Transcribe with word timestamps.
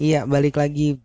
Iya, 0.00 0.24
balik 0.24 0.56
lagi 0.56 0.96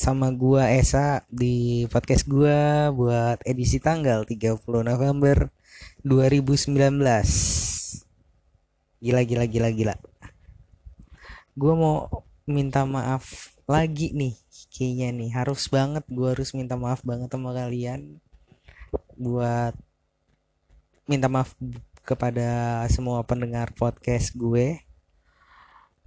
sama 0.00 0.32
gua 0.32 0.72
Esa 0.72 1.28
di 1.28 1.84
podcast 1.92 2.24
gua 2.24 2.88
buat 2.88 3.44
edisi 3.44 3.76
tanggal 3.76 4.24
30 4.24 4.64
November 4.64 5.52
2019. 6.00 6.72
Gila 9.04 9.20
gila 9.28 9.44
gila 9.44 9.68
gila. 9.76 9.94
Gua 11.52 11.72
mau 11.76 11.96
minta 12.48 12.88
maaf 12.88 13.52
lagi 13.68 14.16
nih 14.16 14.32
kayaknya 14.72 15.08
nih 15.20 15.30
harus 15.36 15.68
banget 15.68 16.08
gua 16.08 16.32
harus 16.32 16.56
minta 16.56 16.80
maaf 16.80 17.04
banget 17.04 17.28
sama 17.28 17.52
kalian 17.52 18.24
buat 19.20 19.76
minta 21.04 21.28
maaf 21.28 21.52
kepada 22.08 22.80
semua 22.88 23.20
pendengar 23.28 23.76
podcast 23.76 24.32
gue 24.32 24.80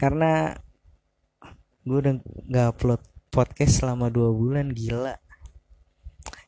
karena 0.02 0.62
gue 1.88 1.98
udah 2.04 2.14
nggak 2.52 2.68
upload 2.76 3.02
podcast 3.32 3.80
selama 3.80 4.11
dua 4.11 4.36
bulan 4.36 4.75
gila. 4.75 5.16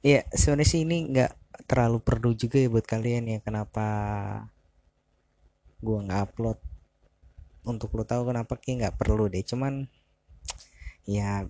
Ya 0.04 0.28
sebenarnya 0.36 0.68
sih 0.68 0.84
ini 0.84 1.08
nggak 1.16 1.32
terlalu 1.64 2.04
perlu 2.04 2.36
juga 2.36 2.60
ya 2.60 2.68
buat 2.68 2.84
kalian 2.84 3.32
ya 3.32 3.40
kenapa 3.40 3.88
gue 5.80 5.96
nggak 5.96 6.22
upload. 6.28 6.60
Untuk 7.64 7.96
lo 7.96 8.04
tahu 8.04 8.28
kenapa 8.28 8.60
kayak 8.60 8.76
nggak 8.84 8.98
perlu 9.00 9.32
deh 9.32 9.44
cuman 9.48 9.88
ya 11.08 11.48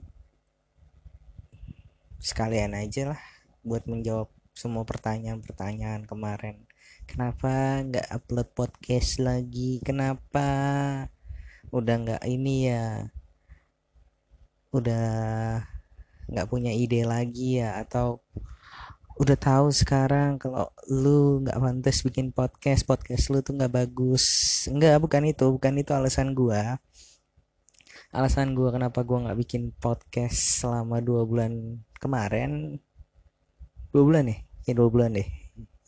sekalian 2.22 2.78
aja 2.78 3.18
lah 3.18 3.22
buat 3.66 3.90
menjawab 3.90 4.30
semua 4.54 4.86
pertanyaan-pertanyaan 4.86 6.06
kemarin. 6.06 6.62
Kenapa 7.10 7.82
nggak 7.82 8.06
upload 8.14 8.54
podcast 8.54 9.18
lagi? 9.18 9.82
Kenapa? 9.82 10.46
Udah 11.74 11.96
nggak 12.06 12.24
ini 12.30 12.70
ya 12.70 13.10
udah 14.70 15.08
nggak 16.30 16.50
punya 16.50 16.70
ide 16.70 17.02
lagi 17.10 17.58
ya 17.58 17.82
atau 17.82 18.22
udah 19.20 19.36
tahu 19.36 19.68
sekarang 19.76 20.40
kalau 20.40 20.72
lu 20.88 21.44
nggak 21.44 21.60
pantas 21.60 22.08
bikin 22.08 22.32
podcast 22.32 22.88
podcast 22.88 23.28
lu 23.28 23.44
tuh 23.44 23.52
nggak 23.58 23.74
bagus. 23.76 24.24
Nggak 24.72 24.96
bukan 25.04 25.28
itu 25.28 25.46
bukan 25.52 25.74
itu 25.76 25.92
alasan 25.92 26.32
gua. 26.32 26.80
Alasan 28.16 28.56
gua 28.56 28.72
kenapa 28.72 29.04
gua 29.04 29.28
nggak 29.28 29.40
bikin 29.44 29.76
podcast 29.76 30.64
selama 30.64 31.04
dua 31.04 31.28
bulan 31.28 31.84
kemarin. 32.00 32.80
Dua 33.92 34.04
bulan 34.08 34.32
ya? 34.32 34.38
Ya 34.70 34.74
dua 34.78 34.88
bulan 34.88 35.12
deh. 35.12 35.28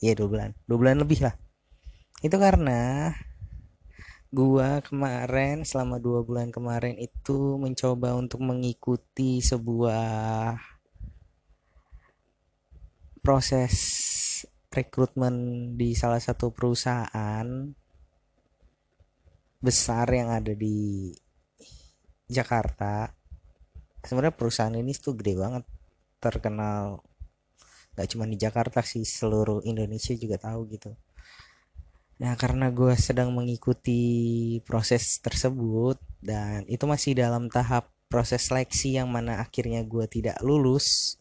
Ya 0.03 0.11
dua 0.11 0.27
bulan. 0.27 0.49
Dua 0.67 0.77
bulan 0.81 0.99
lebih 0.99 1.23
lah. 1.23 1.37
Itu 2.19 2.35
karena 2.35 3.13
gua 4.31 4.79
kemarin 4.79 5.67
selama 5.67 5.99
dua 5.99 6.23
bulan 6.23 6.55
kemarin 6.55 6.95
itu 6.95 7.59
mencoba 7.59 8.15
untuk 8.15 8.39
mengikuti 8.39 9.43
sebuah 9.43 10.55
proses 13.19 13.75
rekrutmen 14.71 15.35
di 15.75 15.91
salah 15.99 16.23
satu 16.23 16.55
perusahaan 16.55 17.45
besar 19.59 20.07
yang 20.09 20.31
ada 20.31 20.55
di 20.55 21.11
Jakarta. 22.31 23.11
Sebenarnya 24.01 24.33
perusahaan 24.33 24.73
ini 24.73 24.95
tuh 24.95 25.13
gede 25.19 25.35
banget 25.37 25.67
terkenal 26.23 27.03
gak 27.99 28.07
cuma 28.15 28.23
di 28.23 28.39
Jakarta 28.39 28.79
sih 28.79 29.03
seluruh 29.03 29.61
Indonesia 29.67 30.15
juga 30.15 30.39
tahu 30.39 30.71
gitu 30.71 30.95
nah 32.21 32.37
karena 32.37 32.69
gue 32.69 32.93
sedang 32.93 33.33
mengikuti 33.33 34.61
proses 34.61 35.17
tersebut 35.25 35.97
dan 36.21 36.61
itu 36.69 36.85
masih 36.85 37.17
dalam 37.17 37.49
tahap 37.49 37.89
proses 38.13 38.45
seleksi 38.45 39.01
yang 39.01 39.09
mana 39.09 39.41
akhirnya 39.41 39.81
gue 39.81 40.05
tidak 40.05 40.37
lulus 40.45 41.17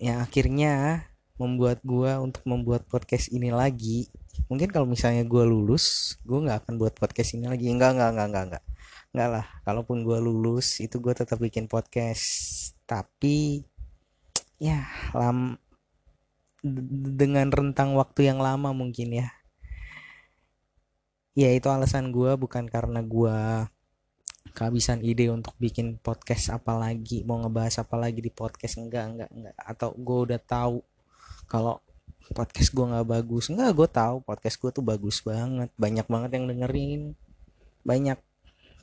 yang 0.00 0.18
akhirnya 0.24 1.04
membuat 1.40 1.80
gue 1.80 2.12
untuk 2.20 2.44
membuat 2.44 2.84
podcast 2.84 3.32
ini 3.32 3.48
lagi. 3.48 4.12
Mungkin 4.52 4.68
kalau 4.68 4.84
misalnya 4.84 5.24
gue 5.24 5.44
lulus 5.48 6.16
gue 6.24 6.36
nggak 6.36 6.64
akan 6.68 6.74
buat 6.76 6.96
podcast 6.96 7.32
ini 7.36 7.48
lagi. 7.48 7.72
Enggak 7.72 7.96
enggak 7.96 8.10
enggak 8.12 8.26
enggak 8.28 8.44
enggak 8.44 8.64
enggak 9.10 9.28
lah 9.28 9.46
kalaupun 9.64 10.04
gue 10.04 10.18
lulus 10.20 10.80
itu 10.84 11.00
gue 11.00 11.12
tetap 11.16 11.40
bikin 11.40 11.64
podcast. 11.64 12.24
Tapi 12.84 13.64
ya 14.60 14.84
lam 15.16 15.56
dengan 16.60 17.48
rentang 17.48 17.96
waktu 17.96 18.28
yang 18.28 18.38
lama 18.40 18.72
mungkin 18.76 19.16
ya. 19.16 19.28
Ya 21.32 21.48
itu 21.56 21.72
alasan 21.72 22.12
gue 22.12 22.36
bukan 22.36 22.68
karena 22.68 23.00
gue 23.00 23.64
kehabisan 24.50 25.00
ide 25.00 25.30
untuk 25.30 25.54
bikin 25.56 25.96
podcast 26.00 26.50
apa 26.50 26.74
lagi 26.74 27.22
mau 27.22 27.38
ngebahas 27.40 27.80
apa 27.80 27.96
lagi 27.96 28.20
di 28.20 28.32
podcast. 28.32 28.76
Enggak 28.76 29.04
enggak 29.08 29.30
enggak. 29.32 29.56
Atau 29.56 29.96
gue 29.96 30.18
udah 30.30 30.40
tahu 30.40 30.84
kalau 31.48 31.80
podcast 32.36 32.70
gue 32.76 32.84
nggak 32.84 33.08
bagus. 33.08 33.48
Enggak 33.48 33.72
gue 33.72 33.88
tahu 33.88 34.16
podcast 34.20 34.56
gue 34.60 34.70
tuh 34.74 34.84
bagus 34.84 35.24
banget. 35.24 35.70
Banyak 35.80 36.06
banget 36.06 36.30
yang 36.36 36.46
dengerin. 36.50 37.02
Banyak. 37.86 38.18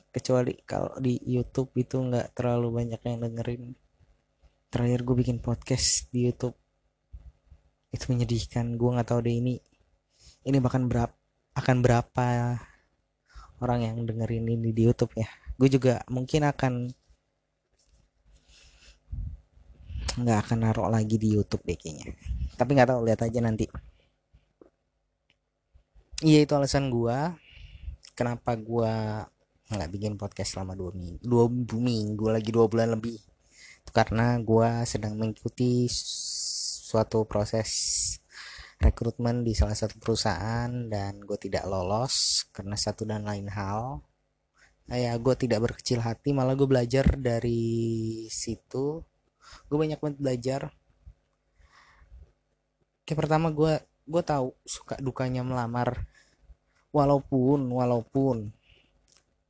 Kecuali 0.08 0.56
kalau 0.64 0.96
di 0.98 1.20
YouTube 1.20 1.70
itu 1.78 2.00
nggak 2.00 2.34
terlalu 2.34 2.82
banyak 2.82 3.00
yang 3.06 3.22
dengerin. 3.22 3.76
Terakhir 4.72 5.00
gue 5.04 5.16
bikin 5.20 5.38
podcast 5.38 6.10
di 6.10 6.26
YouTube 6.26 6.56
itu 7.94 8.04
menyedihkan. 8.12 8.76
Gue 8.76 8.90
nggak 8.94 9.08
tahu 9.08 9.20
deh 9.24 9.36
ini 9.36 9.54
ini 10.44 10.58
bahkan 10.62 10.88
berapa 10.88 11.14
akan 11.58 11.76
berapa 11.82 12.26
orang 13.58 13.80
yang 13.82 13.96
dengerin 14.06 14.46
ini 14.46 14.70
di 14.70 14.82
YouTube 14.86 15.12
ya. 15.18 15.28
Gue 15.58 15.66
juga 15.66 16.06
mungkin 16.06 16.46
akan 16.46 16.72
nggak 20.18 20.38
akan 20.46 20.58
naruh 20.58 20.90
lagi 20.90 21.18
di 21.18 21.34
YouTube 21.34 21.62
deh 21.66 21.78
kayaknya. 21.78 22.14
Tapi 22.58 22.70
nggak 22.74 22.90
tahu 22.90 23.00
lihat 23.06 23.20
aja 23.22 23.38
nanti. 23.42 23.66
Iya 26.18 26.42
itu 26.42 26.52
alasan 26.58 26.90
gue 26.90 27.18
kenapa 28.18 28.58
gue 28.58 28.94
nggak 29.70 29.90
bikin 29.94 30.18
podcast 30.18 30.58
selama 30.58 30.74
dua 30.74 30.90
minggu 30.90 31.22
dua 31.22 31.46
minggu 31.78 32.26
lagi 32.26 32.50
dua 32.50 32.66
bulan 32.66 32.98
lebih. 32.98 33.18
Karena 33.90 34.38
gue 34.38 34.68
sedang 34.86 35.14
mengikuti 35.18 35.86
suatu 36.88 37.28
proses 37.28 37.68
rekrutmen 38.80 39.44
di 39.44 39.52
salah 39.52 39.76
satu 39.76 40.00
perusahaan 40.00 40.70
dan 40.88 41.20
gue 41.20 41.36
tidak 41.36 41.68
lolos 41.68 42.48
karena 42.54 42.80
satu 42.80 43.04
dan 43.04 43.28
lain 43.28 43.52
hal. 43.52 44.00
Ya 44.88 45.12
gue 45.20 45.34
tidak 45.36 45.68
berkecil 45.68 46.00
hati 46.00 46.32
malah 46.32 46.56
gue 46.56 46.64
belajar 46.64 47.04
dari 47.20 48.24
situ. 48.32 49.04
Gue 49.68 49.76
banyak 49.76 50.00
banget 50.00 50.16
belajar. 50.16 50.60
Kayak 53.04 53.18
pertama 53.20 53.52
gue 53.52 53.84
gue 54.08 54.22
tahu 54.24 54.56
suka 54.64 54.96
dukanya 54.96 55.44
melamar. 55.44 56.08
Walaupun 56.88 57.68
walaupun 57.68 58.48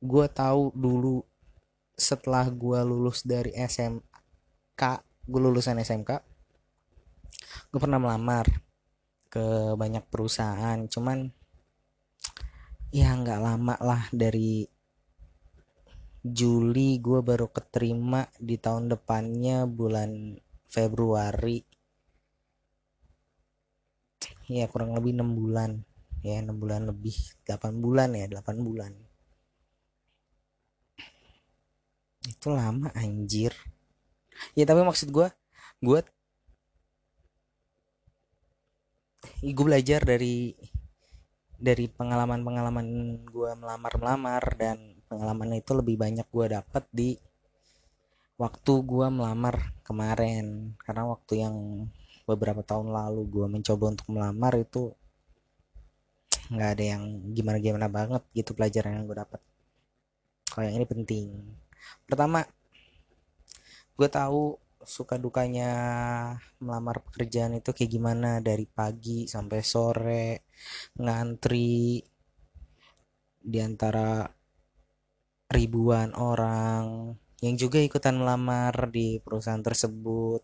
gue 0.03 0.25
tahu 0.27 0.75
dulu 0.75 1.23
setelah 1.95 2.51
gue 2.51 2.79
lulus 2.83 3.23
dari 3.23 3.55
SMK 3.55 4.83
gue 5.23 5.39
lulusan 5.39 5.79
SMK 5.79 6.28
gue 7.69 7.79
pernah 7.79 8.01
melamar 8.01 8.49
ke 9.29 9.77
banyak 9.77 10.05
perusahaan 10.09 10.79
cuman 10.89 11.29
ya 12.89 13.13
nggak 13.13 13.39
lama 13.39 13.77
lah 13.77 14.09
dari 14.09 14.65
Juli 16.19 16.99
gue 16.99 17.23
baru 17.23 17.47
keterima 17.47 18.27
di 18.35 18.59
tahun 18.59 18.91
depannya 18.91 19.63
bulan 19.63 20.35
Februari. 20.67 21.63
Ya 24.51 24.67
kurang 24.67 24.99
lebih 24.99 25.15
enam 25.15 25.31
bulan. 25.31 25.79
Ya 26.19 26.43
enam 26.43 26.59
bulan 26.59 26.91
lebih. 26.91 27.15
8 27.47 27.79
bulan 27.79 28.11
ya 28.19 28.27
8 28.27 28.59
bulan. 28.59 28.91
Itu 32.27 32.51
lama 32.51 32.91
anjir. 32.99 33.55
Ya 34.59 34.67
tapi 34.67 34.83
maksud 34.83 35.15
gue 35.15 35.31
gue 35.79 35.99
gue 39.39 39.65
belajar 39.65 40.03
dari 40.03 40.51
dari 41.59 41.87
pengalaman-pengalaman 41.91 42.87
gue 43.27 43.51
melamar-melamar 43.55 44.43
dan 44.59 44.99
pengalaman 45.07 45.59
itu 45.59 45.71
lebih 45.75 45.95
banyak 45.99 46.27
gue 46.27 46.45
dapat 46.55 46.83
di 46.91 47.15
waktu 48.39 48.73
gue 48.83 49.07
melamar 49.11 49.75
kemarin. 49.83 50.75
Karena 50.79 51.03
waktu 51.07 51.33
yang 51.43 51.55
beberapa 52.23 52.63
tahun 52.63 52.91
lalu 52.91 53.21
gue 53.27 53.45
mencoba 53.47 53.83
untuk 53.95 54.07
melamar 54.11 54.53
itu 54.59 54.95
nggak 56.49 56.69
ada 56.77 56.85
yang 56.97 57.03
gimana-gimana 57.37 57.85
banget 57.89 58.25
gitu 58.33 58.57
pelajaran 58.57 58.97
yang 58.97 59.05
gue 59.05 59.17
dapat 59.21 59.41
kalau 60.49 60.65
yang 60.65 60.81
ini 60.81 60.87
penting. 60.89 61.25
Pertama 62.09 62.43
gue 63.95 64.09
tahu 64.09 64.57
suka 64.83 65.19
dukanya 65.19 65.71
melamar 66.63 67.03
pekerjaan 67.03 67.55
itu 67.59 67.75
kayak 67.75 67.91
gimana? 67.91 68.39
Dari 68.39 68.63
pagi 68.63 69.27
sampai 69.27 69.59
sore 69.63 70.47
ngantri 70.95 71.99
di 73.39 73.59
antara 73.59 74.27
ribuan 75.51 76.13
orang. 76.15 77.15
Yang 77.39 77.55
juga 77.67 77.79
ikutan 77.79 78.19
melamar 78.19 78.91
di 78.91 79.19
perusahaan 79.23 79.63
tersebut. 79.63 80.43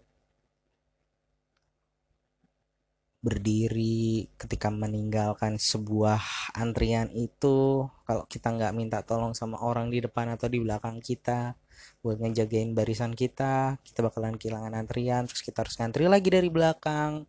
Berdiri 3.25 4.29
ketika 4.37 4.69
meninggalkan 4.69 5.57
sebuah 5.57 6.21
antrian 6.55 7.09
itu. 7.11 7.89
Kalau 8.05 8.23
kita 8.29 8.53
nggak 8.53 8.75
minta 8.77 8.99
tolong 9.01 9.33
sama 9.33 9.59
orang 9.59 9.89
di 9.91 9.99
depan 9.99 10.33
atau 10.33 10.47
di 10.47 10.61
belakang 10.61 11.01
kita 11.01 11.57
buat 11.99 12.21
ngejagain 12.21 12.75
barisan 12.75 13.13
kita. 13.13 13.81
Kita 13.81 13.99
bakalan 14.05 14.39
kehilangan 14.39 14.75
antrian 14.75 15.25
terus 15.29 15.41
kita 15.41 15.63
harus 15.63 15.75
ngantri 15.79 16.05
lagi 16.09 16.29
dari 16.29 16.49
belakang. 16.51 17.25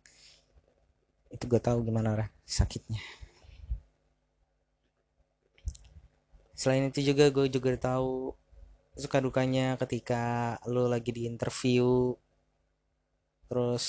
Itu 1.31 1.47
gue 1.47 1.59
tahu 1.59 1.83
gimana 1.83 2.15
lah 2.15 2.27
sakitnya. 2.47 3.01
Selain 6.57 6.89
itu 6.89 7.05
juga 7.05 7.29
gue 7.29 7.45
juga 7.53 7.77
tahu 7.77 8.33
suka 8.97 9.21
dukanya 9.21 9.77
ketika 9.77 10.57
lo 10.65 10.89
lagi 10.89 11.13
di 11.13 11.29
interview. 11.29 12.17
Terus 13.47 13.85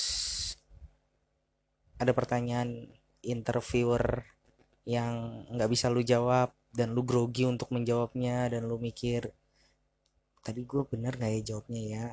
ada 1.99 2.12
pertanyaan 2.14 2.87
interviewer 3.25 4.22
yang 4.88 5.44
nggak 5.52 5.70
bisa 5.72 5.90
lu 5.90 6.00
jawab 6.00 6.54
dan 6.72 6.94
lu 6.94 7.02
grogi 7.02 7.44
untuk 7.44 7.75
menjawabnya 7.75 8.52
dan 8.52 8.69
lu 8.69 8.78
mikir 8.78 9.34
tadi 10.49 10.65
gue 10.65 10.81
bener 10.89 11.12
nggak 11.12 11.33
ya 11.37 11.43
jawabnya 11.53 11.83
ya? 11.85 12.06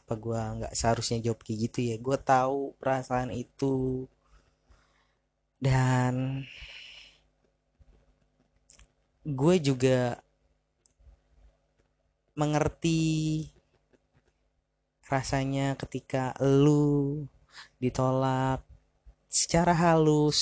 Apa 0.00 0.16
gue 0.16 0.40
nggak 0.40 0.72
seharusnya 0.72 1.20
jawab 1.20 1.44
kayak 1.44 1.58
gitu 1.68 1.78
ya? 1.92 1.96
Gue 2.00 2.16
tahu 2.16 2.72
perasaan 2.80 3.28
itu. 3.28 4.08
Dan 5.60 6.44
gue 9.28 9.54
juga 9.60 10.16
mengerti 12.32 13.44
rasanya 15.04 15.76
ketika 15.76 16.32
lu 16.40 17.28
ditolak 17.76 18.64
secara 19.28 19.76
halus 19.76 20.40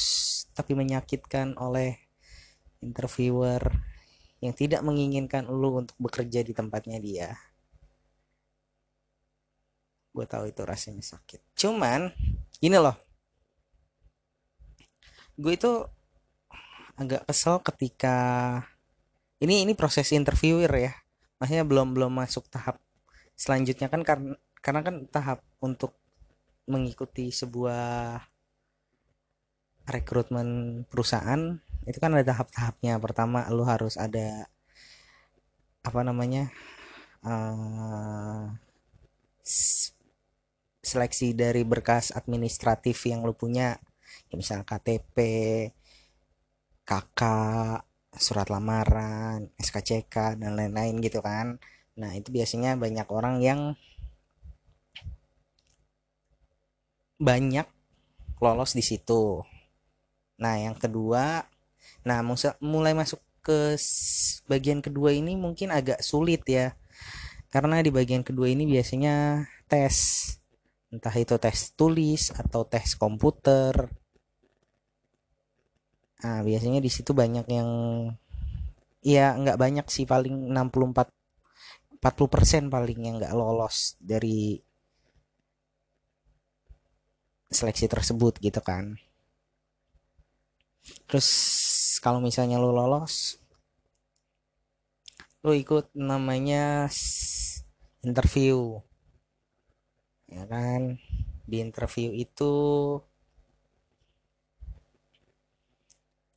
tapi 0.55 0.79
menyakitkan 0.79 1.59
oleh 1.59 1.99
interviewer 2.79 3.91
yang 4.42 4.52
tidak 4.58 4.82
menginginkan 4.82 5.46
lu 5.46 5.86
untuk 5.86 5.94
bekerja 6.02 6.42
di 6.42 6.50
tempatnya 6.50 6.98
dia. 6.98 7.38
Gue 10.10 10.26
tahu 10.26 10.50
itu 10.50 10.66
rasanya 10.66 11.00
sakit. 11.00 11.54
Cuman 11.54 12.10
ini 12.58 12.76
loh. 12.76 12.98
Gue 15.38 15.54
itu 15.54 15.86
agak 16.98 17.24
kesel 17.24 17.62
ketika 17.62 18.16
ini 19.38 19.62
ini 19.62 19.78
proses 19.78 20.10
interviewer 20.10 20.68
ya. 20.74 20.92
Maksudnya 21.38 21.62
belum 21.62 21.94
belum 21.94 22.12
masuk 22.12 22.50
tahap 22.50 22.82
selanjutnya. 23.38 23.86
Kan 23.86 24.02
karena 24.02 24.34
karena 24.58 24.80
kan 24.82 25.06
tahap 25.06 25.38
untuk 25.62 25.94
mengikuti 26.66 27.30
sebuah 27.30 28.18
rekrutmen 29.86 30.82
perusahaan 30.86 31.58
itu 31.88 31.99
kan 31.99 32.14
ada 32.14 32.25
tahap-tahapnya. 32.34 32.99
Pertama 33.02 33.46
lu 33.50 33.67
harus 33.67 33.99
ada 33.99 34.46
apa 35.82 36.00
namanya 36.06 36.46
uh, 37.26 38.55
seleksi 40.82 41.34
dari 41.34 41.67
berkas 41.67 42.14
administratif 42.14 43.02
yang 43.06 43.26
lu 43.26 43.34
punya. 43.34 43.79
Ya 44.31 44.34
misal 44.38 44.62
KTP 44.62 45.17
KK 46.87 47.20
surat 48.12 48.52
lamaran 48.52 49.49
SKCK 49.56 50.37
dan 50.37 50.52
lain-lain 50.55 51.00
gitu 51.00 51.25
kan. 51.25 51.56
Nah 51.96 52.12
itu 52.14 52.28
biasanya 52.31 52.76
banyak 52.76 53.08
orang 53.08 53.40
yang 53.40 53.61
banyak 57.23 57.64
lolos 58.43 58.75
di 58.75 58.82
situ. 58.82 59.46
Nah, 60.43 60.58
yang 60.58 60.75
kedua, 60.75 61.46
nah 62.02 62.19
mulai 62.58 62.93
masuk 62.94 63.23
ke 63.43 63.75
bagian 64.46 64.79
kedua 64.79 65.11
ini 65.11 65.34
mungkin 65.34 65.75
agak 65.75 66.00
sulit 66.00 66.46
ya. 66.46 66.79
Karena 67.52 67.82
di 67.84 67.90
bagian 67.93 68.25
kedua 68.25 68.49
ini 68.49 68.64
biasanya 68.64 69.44
tes 69.69 69.96
entah 70.93 71.12
itu 71.17 71.37
tes 71.37 71.75
tulis 71.75 72.32
atau 72.32 72.62
tes 72.64 72.94
komputer. 72.96 73.75
Nah, 76.23 76.40
biasanya 76.46 76.79
di 76.79 76.90
situ 76.93 77.11
banyak 77.12 77.46
yang 77.50 77.70
ya 79.02 79.35
nggak 79.35 79.58
banyak 79.58 79.87
sih 79.90 80.06
paling 80.06 80.55
64 80.55 81.11
40% 82.02 82.70
paling 82.70 82.99
yang 83.02 83.14
nggak 83.19 83.35
lolos 83.35 83.99
dari 83.99 84.58
seleksi 87.50 87.87
tersebut 87.90 88.38
gitu 88.38 88.58
kan 88.62 88.99
terus 91.06 91.29
kalau 92.02 92.19
misalnya 92.19 92.58
lu 92.58 92.75
lolos 92.75 93.43
lu 95.43 95.58
ikut 95.58 95.90
namanya 95.99 96.87
interview. 98.06 98.79
Ya 100.31 100.46
kan? 100.46 101.02
Di 101.50 101.58
interview 101.58 102.14
itu 102.14 102.55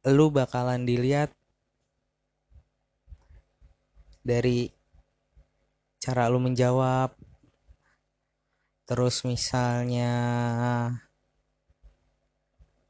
lu 0.09 0.25
bakalan 0.33 0.89
dilihat 0.89 1.29
dari 4.25 4.73
cara 6.01 6.25
lu 6.25 6.41
menjawab. 6.41 7.13
Terus 8.89 9.21
misalnya 9.21 10.13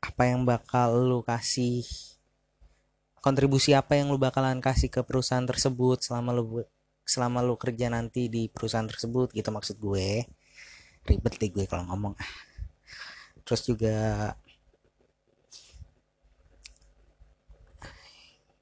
apa 0.06 0.24
yang 0.30 0.46
bakal 0.46 0.94
lu 1.02 1.19
kasih 1.25 1.84
kontribusi 3.25 3.74
apa 3.74 3.98
yang 3.98 4.13
lu 4.13 4.22
bakalan 4.22 4.62
kasih 4.62 4.94
ke 4.94 5.02
perusahaan 5.02 5.46
tersebut 5.50 5.98
selama 6.06 6.30
lu 6.38 6.62
selama 7.06 7.42
lu 7.42 7.57
kerja 7.57 7.90
nanti 7.90 8.30
di 8.30 8.50
perusahaan 8.50 8.86
tersebut 8.86 9.34
gitu 9.34 9.50
maksud 9.50 9.78
gue. 9.81 10.25
Ribet 11.06 11.34
deh 11.38 11.50
gue 11.54 11.66
kalau 11.69 11.86
ngomong. 11.90 12.13
Terus 13.46 13.62
juga 13.66 13.98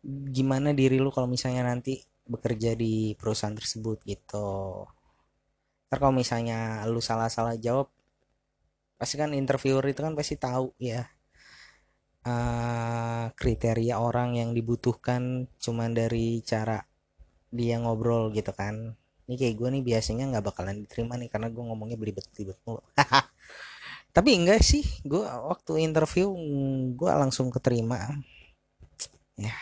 gimana 0.04 0.76
diri 0.76 1.00
lu 1.00 1.08
kalau 1.16 1.32
misalnya 1.32 1.64
nanti 1.64 2.04
bekerja 2.28 2.76
di 2.76 3.16
perusahaan 3.20 3.56
tersebut 3.56 4.04
gitu? 4.04 4.84
Ntar 5.88 5.98
kalau 6.00 6.16
misalnya 6.16 6.84
lu 6.88 7.00
salah-salah 7.00 7.56
jawab 7.60 7.88
pasti 9.00 9.16
kan 9.20 9.32
interviewer 9.36 9.84
itu 9.88 10.00
kan 10.04 10.16
pasti 10.16 10.36
tahu 10.40 10.72
ya 10.80 11.04
uh, 12.24 13.26
kriteria 13.36 14.00
orang 14.00 14.40
yang 14.40 14.56
dibutuhkan 14.56 15.48
cuman 15.60 15.92
dari 15.96 16.40
cara 16.44 16.84
dia 17.54 17.78
ngobrol 17.80 18.34
gitu 18.34 18.52
kan. 18.56 18.98
Ini 19.24 19.36
kayak 19.40 19.56
gue 19.56 19.68
nih 19.80 19.84
biasanya 19.86 20.26
nggak 20.36 20.46
bakalan 20.52 20.84
diterima 20.84 21.16
nih 21.16 21.32
karena 21.32 21.48
gue 21.48 21.64
ngomongnya 21.64 21.96
belibet-belibet 21.96 22.60
mulu. 22.68 22.84
Tapi 24.16 24.30
enggak 24.36 24.62
sih 24.62 24.84
gue 25.06 25.24
waktu 25.24 25.86
interview 25.86 26.34
gue 26.98 27.12
langsung 27.12 27.54
keterima. 27.54 28.20
Ya 29.40 29.56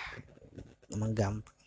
emang 0.90 1.14
gampang. 1.14 1.58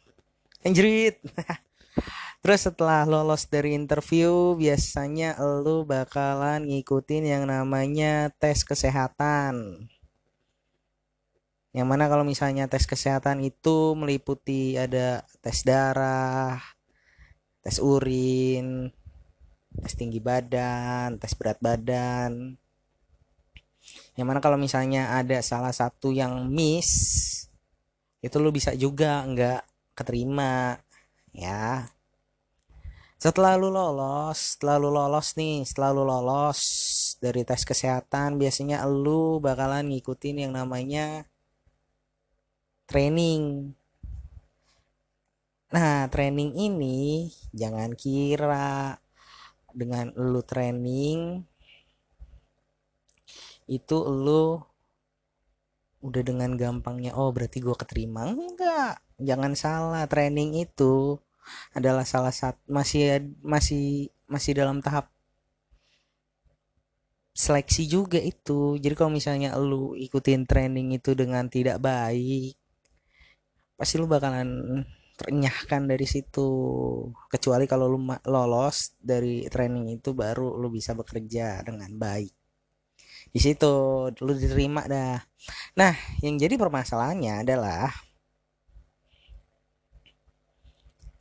Anjrit. 0.65 1.21
Terus 2.45 2.61
setelah 2.61 3.09
lolos 3.09 3.49
dari 3.49 3.73
interview 3.73 4.53
biasanya 4.53 5.41
lu 5.65 5.89
bakalan 5.89 6.69
ngikutin 6.69 7.25
yang 7.25 7.49
namanya 7.49 8.29
tes 8.37 8.69
kesehatan 8.69 9.89
yang 11.75 11.91
mana 11.91 12.07
kalau 12.07 12.23
misalnya 12.23 12.71
tes 12.71 12.87
kesehatan 12.87 13.43
itu 13.43 13.99
meliputi 13.99 14.79
ada 14.79 15.27
tes 15.43 15.67
darah, 15.67 16.63
tes 17.67 17.83
urin, 17.83 18.95
tes 19.83 19.95
tinggi 19.99 20.23
badan, 20.23 21.19
tes 21.19 21.35
berat 21.35 21.59
badan. 21.59 22.55
Yang 24.15 24.27
mana 24.31 24.39
kalau 24.39 24.55
misalnya 24.55 25.19
ada 25.19 25.43
salah 25.43 25.75
satu 25.75 26.15
yang 26.15 26.47
miss, 26.47 26.91
itu 28.23 28.39
lu 28.39 28.55
bisa 28.55 28.71
juga 28.79 29.27
nggak 29.27 29.93
keterima, 29.99 30.79
ya. 31.35 31.91
Setelah 33.19 33.59
lu 33.59 33.75
lolos, 33.75 34.55
setelah 34.55 34.79
lu 34.79 34.95
lolos 34.95 35.35
nih, 35.35 35.67
setelah 35.67 35.91
lu 35.91 36.07
lolos 36.07 36.61
dari 37.19 37.43
tes 37.43 37.67
kesehatan, 37.67 38.39
biasanya 38.39 38.87
lu 38.87 39.43
bakalan 39.43 39.91
ngikutin 39.91 40.47
yang 40.47 40.53
namanya 40.55 41.27
training. 42.87 43.73
Nah, 45.75 46.07
training 46.13 46.55
ini 46.55 47.31
jangan 47.51 47.93
kira 47.99 48.99
dengan 49.75 50.15
lu 50.15 50.41
training 50.47 51.43
itu 53.67 53.97
lu 54.07 54.61
udah 56.05 56.23
dengan 56.23 56.53
gampangnya 56.55 57.17
oh 57.17 57.33
berarti 57.33 57.65
gue 57.65 57.73
keterima 57.73 58.29
enggak 58.29 59.01
jangan 59.17 59.57
salah 59.57 60.05
training 60.05 60.53
itu 60.61 61.17
adalah 61.73 62.05
salah 62.05 62.33
satu 62.33 62.61
masih 62.69 63.25
masih 63.41 64.13
masih 64.29 64.53
dalam 64.53 64.85
tahap 64.85 65.09
seleksi 67.33 67.89
juga 67.89 68.21
itu 68.21 68.77
jadi 68.77 68.95
kalau 68.95 69.17
misalnya 69.17 69.57
lu 69.57 69.97
ikutin 69.97 70.45
training 70.45 70.93
itu 70.93 71.17
dengan 71.17 71.49
tidak 71.49 71.81
baik 71.81 72.53
pasti 73.85 74.01
lu 74.01 74.09
bakalan 74.09 74.81
terenyahkan 75.21 75.85
dari 75.85 76.09
situ? 76.09 76.49
Kecuali 77.29 77.69
kalau 77.69 77.85
lu 77.85 78.01
lolos 78.25 78.97
dari 78.97 79.45
training 79.45 80.01
itu 80.01 80.17
baru 80.17 80.57
lu 80.57 80.73
bisa 80.73 80.97
bekerja 80.97 81.61
dengan 81.61 81.93
baik. 81.93 82.33
Di 83.29 83.41
situ 83.45 84.09
lu 84.09 84.33
diterima 84.33 84.89
dah. 84.89 85.21
Nah 85.77 85.93
yang 86.25 86.41
jadi 86.41 86.57
permasalahannya 86.57 87.45
adalah 87.45 87.93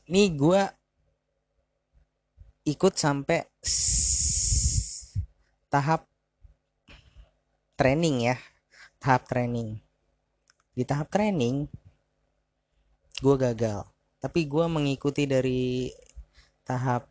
ini 0.08 0.32
gue 0.32 0.63
ikut 2.63 2.96
sampai 2.96 3.43
tahap 5.67 6.08
training 7.75 8.32
ya 8.32 8.39
tahap 9.03 9.27
training. 9.27 9.84
Di 10.72 10.88
tahap 10.88 11.12
training 11.12 11.83
gue 13.24 13.36
gagal. 13.39 13.88
Tapi 14.20 14.39
gue 14.51 14.65
mengikuti 14.68 15.24
dari 15.24 15.88
tahap 16.68 17.08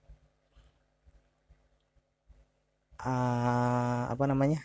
uh, 3.01 4.13
apa 4.13 4.25
namanya 4.29 4.61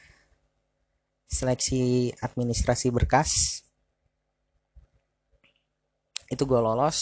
seleksi 1.32 2.12
administrasi 2.20 2.92
berkas. 2.92 3.64
Itu 6.28 6.44
gue 6.44 6.60
lolos. 6.60 7.00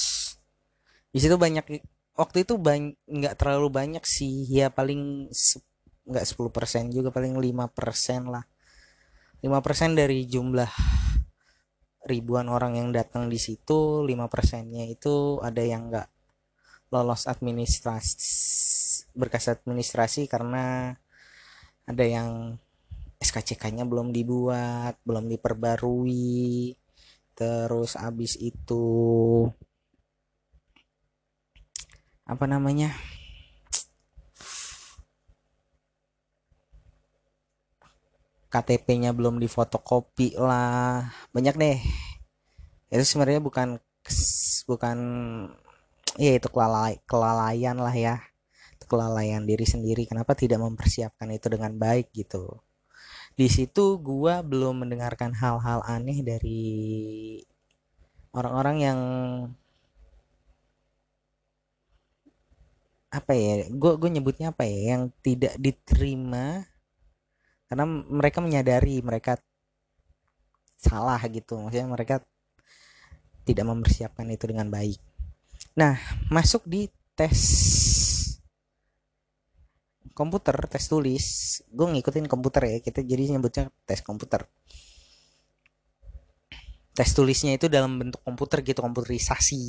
Di 1.10 1.18
situ 1.18 1.34
banyak 1.42 1.66
waktu 2.14 2.46
itu 2.46 2.54
nggak 2.62 3.36
terlalu 3.42 3.74
banyak 3.74 4.06
sih. 4.06 4.46
Ya 4.46 4.70
paling 4.70 5.34
nggak 6.06 6.26
10% 6.26 6.94
juga 6.94 7.10
paling 7.10 7.34
5% 7.34 8.30
lah. 8.30 8.46
5% 9.42 9.94
dari 9.98 10.26
jumlah 10.26 10.70
ribuan 12.06 12.48
orang 12.54 12.78
yang 12.78 12.90
datang 12.94 13.28
di 13.28 13.42
situ 13.42 14.06
5 14.06 14.30
persennya 14.30 14.86
itu 14.86 15.42
ada 15.42 15.62
yang 15.66 15.90
nggak 15.90 16.08
lolos 16.94 17.26
administrasi 17.26 19.10
berkas 19.18 19.50
administrasi 19.50 20.30
karena 20.30 20.94
ada 21.86 22.06
yang 22.06 22.60
SKCK-nya 23.22 23.88
belum 23.88 24.12
dibuat, 24.12 25.00
belum 25.08 25.32
diperbarui. 25.32 26.76
Terus 27.36 27.98
abis 27.98 28.38
itu 28.40 28.86
apa 32.26 32.46
namanya? 32.46 32.94
KTP-nya 38.56 39.12
belum 39.12 39.36
difotokopi 39.44 40.40
lah. 40.40 41.12
Banyak 41.36 41.56
deh. 41.60 41.78
Itu 42.88 43.04
sebenarnya 43.04 43.44
bukan 43.44 43.76
bukan 44.70 44.98
ya 46.16 46.32
itu 46.40 46.48
kelalai, 46.48 47.04
kelalaian 47.04 47.76
lah 47.76 47.96
ya. 47.96 48.16
kelalaian 48.86 49.42
diri 49.42 49.66
sendiri. 49.66 50.06
Kenapa 50.06 50.38
tidak 50.38 50.62
mempersiapkan 50.62 51.26
itu 51.34 51.50
dengan 51.50 51.74
baik 51.74 52.14
gitu 52.14 52.62
di 53.36 53.48
situ 53.52 54.00
gua 54.00 54.40
belum 54.40 54.88
mendengarkan 54.88 55.36
hal-hal 55.36 55.84
aneh 55.84 56.24
dari 56.24 56.64
orang-orang 58.32 58.78
yang 58.80 59.00
apa 63.12 63.32
ya 63.32 63.54
gue 63.72 63.92
gue 63.96 64.10
nyebutnya 64.12 64.52
apa 64.52 64.68
ya 64.68 64.80
yang 64.96 65.04
tidak 65.24 65.56
diterima 65.56 66.68
karena 67.66 67.86
mereka 67.88 68.40
menyadari 68.42 69.02
mereka 69.02 69.42
salah 70.78 71.22
gitu. 71.26 71.58
Maksudnya 71.58 71.90
mereka 71.90 72.16
tidak 73.46 73.66
mempersiapkan 73.66 74.26
itu 74.30 74.46
dengan 74.50 74.70
baik. 74.70 75.02
Nah 75.78 75.98
masuk 76.30 76.66
di 76.66 76.90
tes 77.18 77.38
komputer 80.16 80.56
tes 80.70 80.86
tulis. 80.88 81.26
Gue 81.70 81.88
ngikutin 81.92 82.30
komputer 82.30 82.62
ya 82.70 82.78
kita 82.82 83.02
jadi 83.02 83.38
nyebutnya 83.38 83.74
tes 83.86 84.02
komputer. 84.06 84.46
Tes 86.96 87.12
tulisnya 87.12 87.60
itu 87.60 87.68
dalam 87.68 88.00
bentuk 88.00 88.24
komputer 88.24 88.64
gitu 88.64 88.80
komputerisasi. 88.80 89.64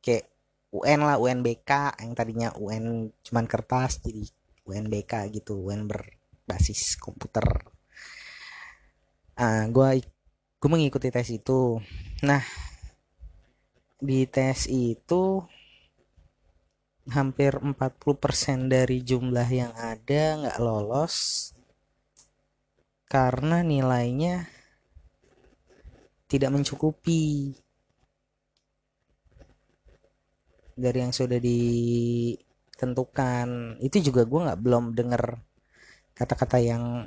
Kayak 0.00 0.24
UN 0.72 1.00
lah 1.04 1.16
UNBK 1.20 2.00
yang 2.00 2.12
tadinya 2.12 2.48
UN 2.56 3.12
cuman 3.24 3.44
kertas 3.48 4.00
jadi 4.04 4.24
UNBK 4.68 5.32
gitu 5.32 5.68
UN 5.68 5.88
berbasis 6.48 6.96
komputer. 6.96 7.44
Ah 9.36 9.68
gue 9.68 10.00
gue 10.56 10.70
mengikuti 10.72 11.12
tes 11.12 11.28
itu. 11.28 11.76
Nah 12.24 12.40
di 14.00 14.24
tes 14.24 14.64
itu 14.64 15.44
hampir 17.12 17.60
40% 17.60 18.72
dari 18.72 19.04
jumlah 19.04 19.44
yang 19.44 19.76
ada 19.76 20.40
nggak 20.40 20.56
lolos 20.56 21.52
karena 23.12 23.60
nilainya 23.60 24.48
tidak 26.32 26.56
mencukupi. 26.56 27.52
Dari 30.78 30.94
yang 30.96 31.10
sudah 31.12 31.36
ditentukan. 31.36 33.76
Itu 33.84 34.00
juga 34.00 34.24
gue 34.24 34.40
nggak 34.48 34.64
belum 34.64 34.96
dengar 34.96 35.44
kata-kata 36.18 36.58
yang 36.58 37.06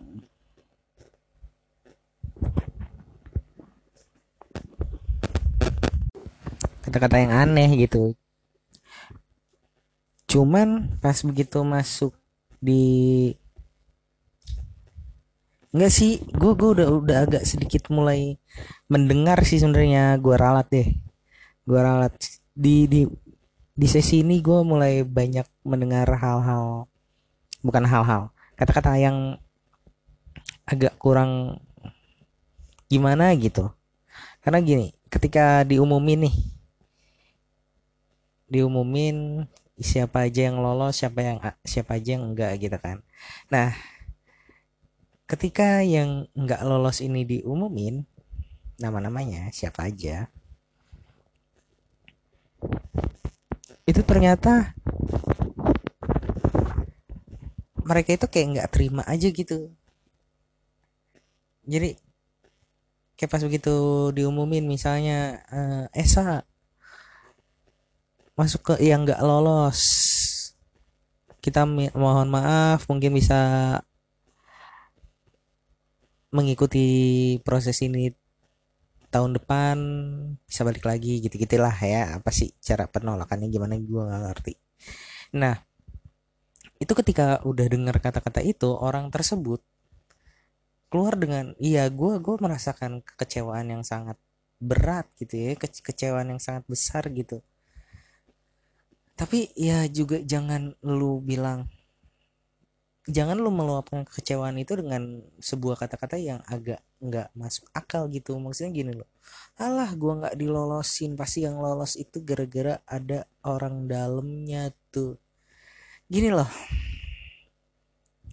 kata-kata 6.81 7.15
yang 7.19 7.31
aneh 7.35 7.69
gitu 7.75 8.15
cuman 10.31 10.95
pas 11.03 11.19
begitu 11.27 11.59
masuk 11.67 12.15
di 12.63 13.35
Enggak 15.71 15.91
sih, 15.95 16.19
gue 16.19 16.51
gue 16.51 16.69
udah 16.75 16.87
udah 16.99 17.17
agak 17.23 17.47
sedikit 17.47 17.87
mulai 17.95 18.35
mendengar 18.91 19.39
sih 19.47 19.55
sebenarnya 19.55 20.19
gue 20.19 20.35
ralat 20.35 20.67
deh. 20.67 20.99
Gue 21.63 21.79
ralat 21.79 22.11
di 22.51 22.91
di 22.91 23.07
di 23.71 23.87
sesi 23.87 24.19
ini 24.19 24.43
gue 24.43 24.59
mulai 24.67 25.07
banyak 25.07 25.47
mendengar 25.63 26.11
hal-hal 26.19 26.91
bukan 27.63 27.87
hal-hal 27.87 28.35
kata-kata 28.61 29.01
yang 29.01 29.41
agak 30.69 30.93
kurang 31.01 31.57
gimana 32.85 33.33
gitu. 33.33 33.73
Karena 34.45 34.61
gini, 34.61 34.93
ketika 35.09 35.65
diumumin 35.65 36.29
nih 36.29 36.35
diumumin 38.51 39.47
siapa 39.79 40.27
aja 40.27 40.51
yang 40.51 40.59
lolos 40.59 40.99
siapa 40.99 41.23
yang 41.23 41.39
siapa 41.63 41.95
aja 41.95 42.19
yang 42.19 42.35
enggak 42.35 42.59
gitu 42.59 42.75
kan 42.75 42.99
nah 43.47 43.71
ketika 45.23 45.79
yang 45.87 46.27
enggak 46.35 46.59
lolos 46.67 46.99
ini 46.99 47.23
diumumin 47.23 48.03
nama-namanya 48.75 49.55
siapa 49.55 49.87
aja 49.87 50.27
itu 53.87 54.01
ternyata 54.03 54.75
mereka 57.91 58.15
itu 58.15 58.27
kayak 58.31 58.47
nggak 58.55 58.69
terima 58.71 59.03
aja 59.03 59.27
gitu. 59.27 59.67
Jadi 61.67 61.99
kayak 63.19 63.31
pas 63.31 63.43
begitu 63.43 63.75
diumumin 64.15 64.63
misalnya 64.65 65.43
uh, 65.51 65.85
Esa 65.91 66.47
masuk 68.39 68.73
ke 68.73 68.73
yang 68.81 69.03
nggak 69.03 69.19
lolos. 69.19 69.79
Kita 71.43 71.67
mohon 71.97 72.31
maaf 72.31 72.87
mungkin 72.87 73.11
bisa 73.11 73.39
mengikuti 76.31 76.87
proses 77.43 77.75
ini 77.83 78.15
tahun 79.11 79.35
depan 79.35 79.77
bisa 80.47 80.63
balik 80.63 80.87
lagi 80.87 81.19
gitu 81.19 81.35
gitulah 81.35 81.75
ya. 81.75 82.15
Apa 82.15 82.31
sih 82.31 82.55
cara 82.63 82.87
penolakannya? 82.87 83.51
Gimana? 83.51 83.75
Gue 83.83 84.07
nggak 84.07 84.21
ngerti. 84.31 84.53
Nah 85.35 85.59
itu 86.81 86.93
ketika 86.97 87.37
udah 87.45 87.69
dengar 87.69 88.01
kata-kata 88.01 88.41
itu 88.41 88.73
orang 88.73 89.13
tersebut 89.13 89.61
keluar 90.89 91.13
dengan 91.15 91.53
iya 91.61 91.87
gue 91.87 92.17
gue 92.17 92.35
merasakan 92.41 93.05
kekecewaan 93.05 93.69
yang 93.69 93.83
sangat 93.85 94.17
berat 94.61 95.09
gitu 95.17 95.33
ya 95.33 95.53
Ke 95.57 95.71
kecewaan 95.71 96.35
yang 96.35 96.41
sangat 96.41 96.67
besar 96.67 97.07
gitu. 97.13 97.39
Tapi 99.15 99.53
ya 99.53 99.85
juga 99.87 100.19
jangan 100.25 100.73
lu 100.81 101.21
bilang 101.21 101.69
jangan 103.09 103.37
lu 103.37 103.49
meluapkan 103.49 104.05
kekecewaan 104.05 104.57
itu 104.61 104.77
dengan 104.77 105.21
sebuah 105.41 105.85
kata-kata 105.85 106.17
yang 106.21 106.41
agak 106.49 106.81
nggak 106.97 107.29
masuk 107.39 107.65
akal 107.77 108.09
gitu. 108.09 108.35
Maksudnya 108.41 108.73
gini 108.73 108.91
loh 108.97 109.09
alah 109.61 109.93
gua 109.95 110.27
nggak 110.27 110.35
dilolosin. 110.35 111.15
Pasti 111.15 111.45
yang 111.47 111.61
lolos 111.61 111.95
itu 111.95 112.19
gara-gara 112.25 112.83
ada 112.89 113.29
orang 113.47 113.87
dalamnya 113.87 114.73
tuh 114.91 115.21
gini 116.11 116.27
loh. 116.27 116.49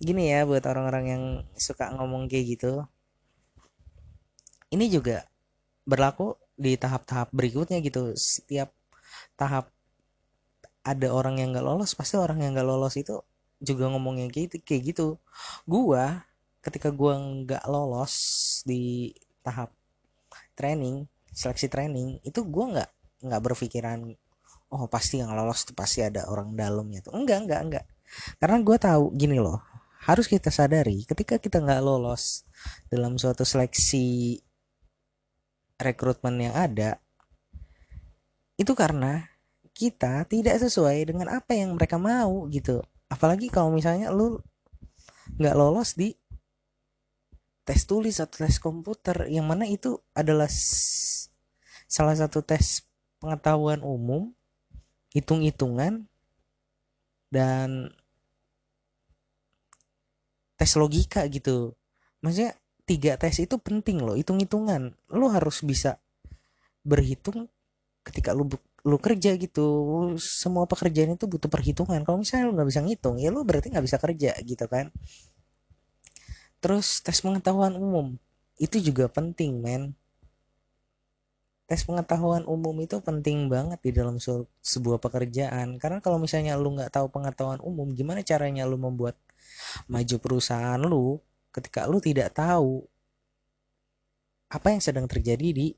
Gini 0.03 0.35
ya 0.35 0.43
buat 0.43 0.67
orang-orang 0.67 1.05
yang 1.07 1.25
suka 1.55 1.95
ngomong 1.95 2.27
kayak 2.27 2.59
gitu. 2.59 2.83
Ini 4.75 4.91
juga 4.91 5.23
berlaku 5.87 6.35
di 6.59 6.75
tahap-tahap 6.75 7.31
berikutnya 7.31 7.79
gitu. 7.79 8.19
Setiap 8.19 8.75
tahap 9.39 9.71
ada 10.83 11.09
orang 11.15 11.39
yang 11.39 11.55
nggak 11.55 11.63
lolos 11.63 11.95
pasti 11.95 12.19
orang 12.19 12.43
yang 12.43 12.59
nggak 12.59 12.67
lolos 12.67 12.99
itu 12.99 13.23
juga 13.63 13.87
ngomongnya 13.95 14.27
kayak 14.27 14.51
gitu 14.51 14.57
kayak 14.67 14.83
gitu. 14.91 15.07
Gua 15.63 16.27
ketika 16.59 16.91
gua 16.91 17.15
nggak 17.15 17.63
lolos 17.71 18.15
di 18.67 19.15
tahap 19.47 19.71
training 20.59 21.07
seleksi 21.31 21.71
training 21.71 22.19
itu 22.27 22.43
gua 22.43 22.75
nggak 22.75 22.91
nggak 23.23 23.43
berpikiran 23.47 24.19
oh 24.73 24.87
pasti 24.89 25.21
yang 25.21 25.33
lolos 25.33 25.65
tuh 25.65 25.77
pasti 25.77 26.05
ada 26.05 26.29
orang 26.29 26.53
dalamnya 26.57 27.01
tuh. 27.05 27.17
Enggak 27.17 27.49
enggak 27.49 27.61
enggak. 27.65 27.85
Karena 28.41 28.57
gue 28.65 28.77
tahu 28.81 29.05
gini 29.17 29.37
loh 29.41 29.61
harus 30.09 30.31
kita 30.31 30.49
sadari 30.49 31.05
ketika 31.05 31.37
kita 31.37 31.61
nggak 31.61 31.83
lolos 31.85 32.47
dalam 32.89 33.19
suatu 33.21 33.45
seleksi 33.45 34.39
rekrutmen 35.77 36.49
yang 36.49 36.55
ada 36.57 36.97
itu 38.57 38.73
karena 38.73 39.27
kita 39.77 40.27
tidak 40.27 40.59
sesuai 40.59 41.07
dengan 41.07 41.31
apa 41.31 41.55
yang 41.55 41.79
mereka 41.79 42.01
mau 42.03 42.51
gitu. 42.51 42.83
Apalagi 43.07 43.47
kalau 43.47 43.71
misalnya 43.71 44.11
lu 44.11 44.43
nggak 45.39 45.55
lolos 45.55 45.95
di 45.95 46.17
tes 47.63 47.85
tulis 47.87 48.19
atau 48.19 48.49
tes 48.49 48.59
komputer 48.59 49.31
yang 49.31 49.47
mana 49.47 49.69
itu 49.69 50.01
adalah 50.17 50.51
salah 51.87 52.17
satu 52.19 52.43
tes 52.43 52.83
pengetahuan 53.23 53.85
umum 53.87 54.35
hitung-hitungan 55.12 56.05
dan 57.33 57.93
tes 60.59 60.73
logika 60.75 61.25
gitu. 61.31 61.77
Maksudnya 62.21 62.53
tiga 62.88 63.15
tes 63.21 63.38
itu 63.38 63.57
penting 63.61 64.03
loh 64.03 64.19
hitung-hitungan. 64.19 64.97
Lo 65.12 65.31
harus 65.31 65.62
bisa 65.62 66.00
berhitung 66.83 67.47
ketika 68.03 68.33
lu 68.35 68.49
lu 68.83 68.99
kerja 68.99 69.37
gitu. 69.38 69.67
Semua 70.19 70.65
pekerjaan 70.65 71.15
itu 71.15 71.29
butuh 71.31 71.49
perhitungan. 71.53 72.03
Kalau 72.03 72.19
misalnya 72.21 72.50
lu 72.50 72.53
nggak 72.59 72.69
bisa 72.69 72.81
ngitung 72.83 73.17
ya 73.21 73.31
lu 73.31 73.47
berarti 73.47 73.71
nggak 73.71 73.87
bisa 73.87 73.99
kerja 74.00 74.33
gitu 74.43 74.65
kan. 74.67 74.91
Terus 76.59 77.00
tes 77.07 77.23
pengetahuan 77.23 77.79
umum 77.79 78.19
itu 78.59 78.83
juga 78.83 79.07
penting 79.07 79.62
men 79.62 79.95
tes 81.69 81.85
pengetahuan 81.85 82.49
umum 82.49 82.73
itu 82.81 82.97
penting 83.05 83.53
banget 83.53 83.77
di 83.85 83.93
dalam 83.93 84.17
sebuah 84.65 84.99
pekerjaan. 85.05 85.77
Karena 85.77 86.01
kalau 86.01 86.17
misalnya 86.17 86.57
lu 86.57 86.73
nggak 86.73 86.97
tahu 86.97 87.13
pengetahuan 87.13 87.61
umum 87.61 87.93
gimana 87.93 88.25
caranya 88.25 88.65
lu 88.65 88.81
membuat 88.81 89.21
maju 89.85 90.17
perusahaan 90.17 90.81
lu 90.81 91.21
ketika 91.53 91.85
lu 91.85 92.01
tidak 92.01 92.33
tahu 92.33 92.89
apa 94.49 94.73
yang 94.73 94.81
sedang 94.81 95.05
terjadi 95.05 95.53
di 95.53 95.77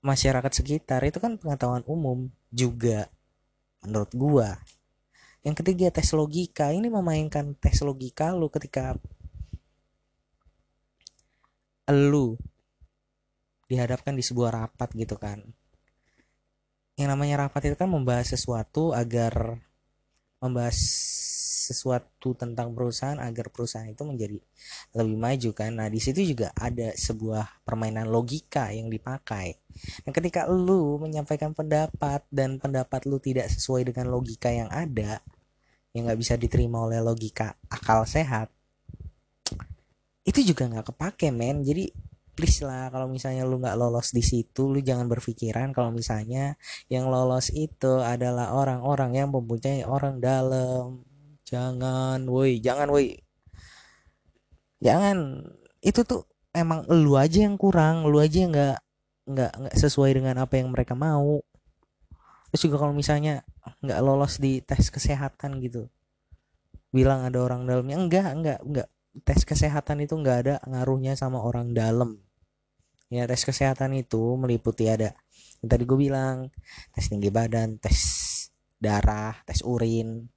masyarakat 0.00 0.52
sekitar? 0.64 1.04
Itu 1.04 1.20
kan 1.20 1.36
pengetahuan 1.36 1.84
umum 1.84 2.32
juga 2.48 3.12
menurut 3.84 4.08
gua. 4.16 4.56
Yang 5.44 5.60
ketiga 5.60 5.92
tes 5.92 6.08
logika. 6.16 6.72
Ini 6.72 6.88
memainkan 6.88 7.52
tes 7.60 7.84
logika 7.84 8.32
lu 8.32 8.48
ketika 8.48 8.96
lu 11.92 12.40
dihadapkan 13.70 14.14
di 14.16 14.24
sebuah 14.24 14.50
rapat 14.52 14.90
gitu 14.96 15.16
kan. 15.16 15.40
Yang 16.94 17.08
namanya 17.10 17.48
rapat 17.48 17.72
itu 17.72 17.76
kan 17.76 17.90
membahas 17.90 18.30
sesuatu 18.34 18.94
agar 18.94 19.58
membahas 20.38 20.78
sesuatu 21.64 22.36
tentang 22.36 22.76
perusahaan 22.76 23.16
agar 23.16 23.48
perusahaan 23.48 23.88
itu 23.88 24.04
menjadi 24.04 24.36
lebih 24.92 25.16
maju 25.16 25.50
kan. 25.56 25.72
Nah 25.80 25.88
di 25.88 25.96
situ 25.96 26.20
juga 26.20 26.52
ada 26.52 26.92
sebuah 26.92 27.64
permainan 27.64 28.12
logika 28.12 28.68
yang 28.70 28.92
dipakai. 28.92 29.56
Nah 30.04 30.12
ketika 30.12 30.44
lu 30.46 31.00
menyampaikan 31.00 31.56
pendapat 31.56 32.28
dan 32.28 32.60
pendapat 32.60 33.08
lu 33.08 33.16
tidak 33.16 33.48
sesuai 33.48 33.88
dengan 33.88 34.12
logika 34.12 34.52
yang 34.52 34.68
ada 34.68 35.24
yang 35.96 36.04
nggak 36.10 36.20
bisa 36.20 36.34
diterima 36.36 36.84
oleh 36.84 37.00
logika 37.00 37.54
akal 37.70 38.04
sehat 38.04 38.52
itu 40.24 40.40
juga 40.40 40.68
nggak 40.68 40.92
kepake 40.92 41.28
men. 41.32 41.64
Jadi 41.64 41.88
please 42.34 42.66
lah 42.66 42.90
kalau 42.90 43.06
misalnya 43.06 43.46
lu 43.46 43.62
nggak 43.62 43.78
lolos 43.78 44.10
di 44.10 44.20
situ 44.20 44.66
lu 44.66 44.82
jangan 44.82 45.06
berpikiran 45.06 45.70
kalau 45.70 45.94
misalnya 45.94 46.58
yang 46.90 47.06
lolos 47.06 47.54
itu 47.54 48.02
adalah 48.02 48.52
orang-orang 48.58 49.14
yang 49.14 49.30
mempunyai 49.30 49.86
orang 49.86 50.18
dalam. 50.18 51.06
Jangan 51.46 52.26
woi 52.26 52.58
jangan 52.58 52.90
woi. 52.90 53.14
Jangan. 54.82 55.46
Itu 55.78 56.02
tuh 56.02 56.26
emang 56.50 56.84
lu 56.90 57.14
aja 57.14 57.46
yang 57.46 57.54
kurang 57.54 58.10
lu 58.10 58.18
aja 58.18 58.42
yang 58.42 58.50
nggak 58.50 58.78
nggak 59.24 59.52
nggak 59.54 59.76
sesuai 59.78 60.10
dengan 60.18 60.34
apa 60.42 60.58
yang 60.58 60.74
mereka 60.74 60.98
mau. 60.98 61.38
Terus 62.50 62.60
juga 62.66 62.82
kalau 62.82 62.94
misalnya 62.94 63.46
nggak 63.78 64.00
lolos 64.02 64.42
di 64.42 64.58
tes 64.58 64.90
kesehatan 64.90 65.62
gitu. 65.62 65.86
Bilang 66.90 67.26
ada 67.26 67.38
orang 67.42 67.62
dalamnya 67.66 67.96
enggak 68.02 68.28
enggak 68.34 68.60
enggak. 68.66 68.88
Tes 69.22 69.46
kesehatan 69.46 70.02
itu 70.02 70.18
nggak 70.18 70.38
ada 70.42 70.54
ngaruhnya 70.66 71.14
sama 71.14 71.38
orang 71.38 71.70
dalam 71.70 72.23
ya 73.14 73.24
tes 73.30 73.46
kesehatan 73.46 73.94
itu 73.94 74.34
meliputi 74.34 74.90
ada 74.90 75.14
yang 75.62 75.68
tadi 75.70 75.84
gue 75.86 75.98
bilang 75.98 76.50
tes 76.92 77.06
tinggi 77.08 77.30
badan 77.30 77.78
tes 77.78 77.98
darah 78.76 79.32
tes 79.46 79.64
urin. 79.64 80.28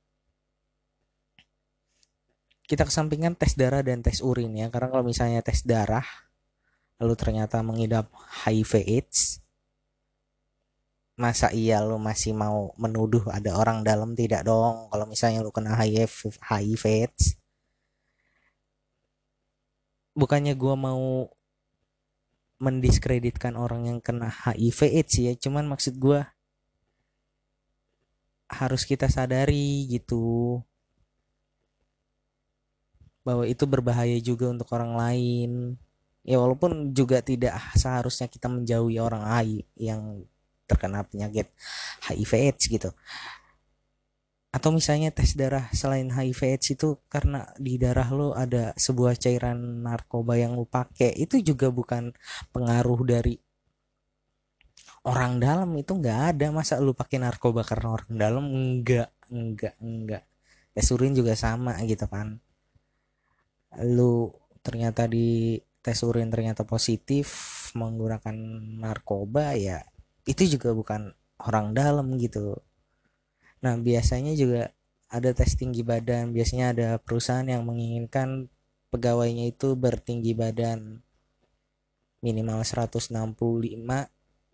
Kita 2.68 2.84
kesampingkan 2.84 3.36
tes 3.36 3.56
darah 3.56 3.82
dan 3.84 4.00
tes 4.06 4.24
urin 4.24 4.54
ya 4.56 4.68
karena 4.72 4.88
kalau 4.92 5.04
misalnya 5.04 5.42
tes 5.42 5.66
darah 5.66 6.06
lalu 7.02 7.14
ternyata 7.20 7.60
mengidap 7.66 8.08
HIV 8.46 8.72
AIDS 8.88 9.44
masa 11.18 11.50
iya 11.50 11.82
lu 11.82 11.98
masih 11.98 12.38
mau 12.38 12.78
menuduh 12.78 13.26
ada 13.34 13.58
orang 13.58 13.82
dalam? 13.82 14.14
Tidak 14.14 14.46
dong. 14.46 14.94
Kalau 14.94 15.06
misalnya 15.10 15.42
lu 15.42 15.50
kena 15.50 15.74
HIV 15.74 16.38
HIV 16.46 16.84
AIDS 16.86 17.38
bukannya 20.18 20.58
gue 20.58 20.74
mau 20.74 21.30
mendiskreditkan 22.58 23.54
orang 23.54 23.90
yang 23.90 24.00
kena 24.02 24.30
HIV 24.30 24.80
AIDS 24.94 25.14
ya. 25.22 25.34
Cuman 25.38 25.70
maksud 25.70 25.98
gue 25.98 26.26
harus 28.48 28.88
kita 28.88 29.12
sadari 29.12 29.86
gitu 29.92 30.60
bahwa 33.28 33.44
itu 33.44 33.68
berbahaya 33.68 34.18
juga 34.24 34.50
untuk 34.50 34.72
orang 34.74 34.96
lain. 34.96 35.52
Ya 36.28 36.40
walaupun 36.40 36.92
juga 36.92 37.24
tidak 37.24 37.56
seharusnya 37.76 38.28
kita 38.28 38.52
menjauhi 38.52 39.00
orang 39.00 39.24
lain 39.24 39.64
yang 39.80 40.02
terkena 40.68 41.08
penyakit 41.08 41.48
HIV 42.04 42.32
AIDS 42.52 42.68
gitu 42.68 42.92
atau 44.58 44.74
misalnya 44.74 45.14
tes 45.14 45.38
darah 45.38 45.70
selain 45.70 46.10
HIV 46.10 46.58
AIDS 46.58 46.74
itu 46.74 46.98
karena 47.14 47.46
di 47.62 47.78
darah 47.78 48.10
lo 48.10 48.34
ada 48.34 48.74
sebuah 48.74 49.14
cairan 49.14 49.86
narkoba 49.86 50.34
yang 50.34 50.58
lo 50.58 50.66
pakai 50.66 51.14
itu 51.14 51.38
juga 51.46 51.70
bukan 51.70 52.10
pengaruh 52.50 52.98
dari 53.06 53.38
orang 55.06 55.38
dalam 55.38 55.70
itu 55.78 55.94
nggak 55.94 56.20
ada. 56.34 56.50
Masa 56.50 56.82
lu 56.82 56.98
pakai 56.98 57.22
narkoba 57.22 57.62
karena 57.62 58.02
orang 58.02 58.14
dalam? 58.18 58.46
Enggak 58.50 59.14
enggak 59.30 59.78
enggak 59.78 60.24
tes 60.74 60.90
urin 60.90 61.14
juga 61.14 61.38
sama 61.38 61.78
gitu 61.86 62.10
kan. 62.10 62.42
Lu 63.86 64.34
ternyata 64.66 65.06
di 65.06 65.62
tes 65.86 66.02
urin 66.02 66.34
ternyata 66.34 66.66
positif 66.66 67.30
menggunakan 67.78 68.36
narkoba 68.82 69.54
ya 69.54 69.86
itu 70.26 70.58
juga 70.58 70.74
bukan 70.74 71.14
orang 71.46 71.78
dalam 71.78 72.18
gitu 72.18 72.58
nah 73.64 73.74
biasanya 73.76 74.34
juga 74.38 74.72
ada 75.08 75.32
tes 75.32 75.56
tinggi 75.56 75.82
badan. 75.84 76.36
Biasanya 76.36 76.66
ada 76.76 76.88
perusahaan 77.00 77.48
yang 77.48 77.64
menginginkan 77.64 78.52
pegawainya 78.92 79.52
itu 79.52 79.76
bertinggi 79.76 80.36
badan. 80.36 81.00
Minimal 82.24 82.64
165 82.66 83.14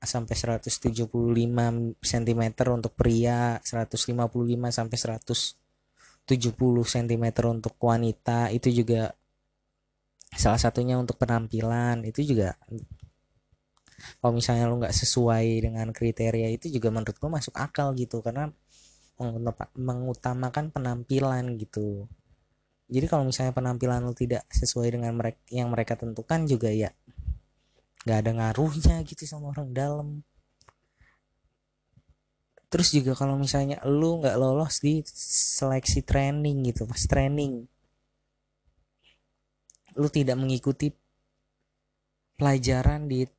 sampai 0.04 0.36
175 0.36 1.96
cm 2.04 2.44
untuk 2.76 2.94
pria 2.94 3.58
155 3.64 4.12
sampai 4.70 4.98
100 5.00 5.64
70 6.24 6.56
cm 6.88 7.26
untuk 7.52 7.76
wanita. 7.82 8.48
Itu 8.54 8.72
juga 8.72 9.12
salah 10.34 10.60
satunya 10.60 10.96
untuk 10.96 11.20
penampilan. 11.20 12.04
Itu 12.08 12.24
juga 12.24 12.56
kalau 14.20 14.36
misalnya 14.36 14.68
lo 14.68 14.76
nggak 14.80 14.96
sesuai 14.96 15.64
dengan 15.64 15.88
kriteria 15.96 16.52
itu 16.52 16.68
juga 16.68 16.92
menurut 16.92 17.16
gue 17.16 17.32
masuk 17.32 17.56
akal 17.56 17.92
gitu. 17.96 18.20
Karena 18.24 18.52
mengutamakan 19.78 20.74
penampilan 20.74 21.58
gitu. 21.62 22.10
Jadi 22.90 23.06
kalau 23.08 23.26
misalnya 23.26 23.56
penampilan 23.56 24.04
lu 24.04 24.14
tidak 24.14 24.44
sesuai 24.52 24.94
dengan 24.94 25.16
mereka 25.16 25.40
yang 25.50 25.72
mereka 25.72 25.96
tentukan 25.96 26.46
juga 26.46 26.70
ya 26.70 26.92
nggak 28.04 28.20
ada 28.20 28.32
ngaruhnya 28.36 28.96
gitu 29.08 29.24
sama 29.24 29.56
orang 29.56 29.72
dalam. 29.72 30.08
Terus 32.68 32.90
juga 32.90 33.14
kalau 33.14 33.38
misalnya 33.38 33.80
lu 33.86 34.20
nggak 34.20 34.36
lolos 34.36 34.82
di 34.82 35.06
seleksi 35.06 36.02
training 36.02 36.74
gitu 36.74 36.90
pas 36.90 37.02
training 37.06 37.70
lu 39.94 40.10
tidak 40.10 40.38
mengikuti 40.42 40.90
pelajaran 42.34 43.06
di 43.06 43.30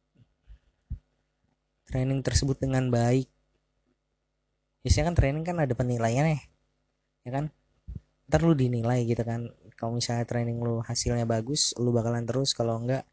training 1.90 2.22
tersebut 2.22 2.62
dengan 2.62 2.88
baik 2.94 3.26
biasanya 4.84 5.10
kan 5.10 5.16
training 5.16 5.44
kan 5.48 5.56
ada 5.56 5.72
penilaiannya 5.72 6.40
ya 7.24 7.30
kan? 7.32 7.48
Ntar 8.28 8.40
lu 8.44 8.52
dinilai 8.52 9.08
gitu 9.08 9.24
kan. 9.24 9.48
Kalau 9.74 9.96
misalnya 9.96 10.28
training 10.28 10.60
lu 10.60 10.84
hasilnya 10.84 11.24
bagus 11.24 11.72
lu 11.80 11.90
bakalan 11.90 12.28
terus. 12.28 12.52
Kalau 12.52 12.78
enggak 12.78 13.08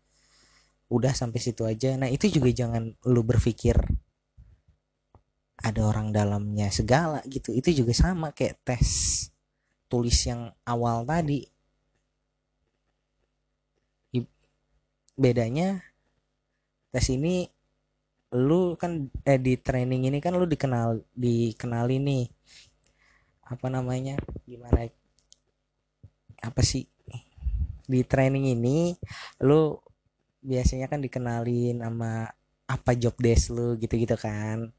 udah 0.91 1.15
sampai 1.15 1.39
situ 1.39 1.63
aja. 1.63 1.95
Nah 1.95 2.12
itu 2.12 2.27
juga 2.27 2.51
jangan 2.51 2.91
lu 3.07 3.23
berpikir 3.23 3.79
ada 5.62 5.81
orang 5.88 6.12
dalamnya 6.12 6.67
segala 6.67 7.23
gitu. 7.25 7.55
Itu 7.55 7.71
juga 7.71 7.95
sama 7.95 8.36
kayak 8.36 8.60
tes 8.67 8.88
tulis 9.88 10.19
yang 10.27 10.51
awal 10.67 11.07
tadi. 11.07 11.47
Bedanya 15.15 15.79
tes 16.91 17.07
ini 17.13 17.47
lu 18.32 18.80
kan 18.80 19.12
eh 19.28 19.39
di 19.39 19.60
training 19.60 20.08
ini 20.08 20.17
kan 20.24 20.34
lu 20.39 20.48
dikenal 20.48 21.04
dikenali 21.12 21.98
nih. 22.00 22.24
Apa 23.52 23.67
namanya? 23.67 24.15
Gimana? 24.48 24.88
Apa 26.39 26.62
sih? 26.63 26.88
Di 27.91 28.02
training 28.08 28.56
ini 28.56 28.96
lu 29.44 29.76
biasanya 30.41 30.88
kan 30.88 31.04
dikenalin 31.04 31.84
sama 31.84 32.26
apa 32.65 32.91
job 32.96 33.15
desk 33.20 33.52
lu 33.52 33.76
gitu-gitu 33.76 34.15
kan. 34.15 34.72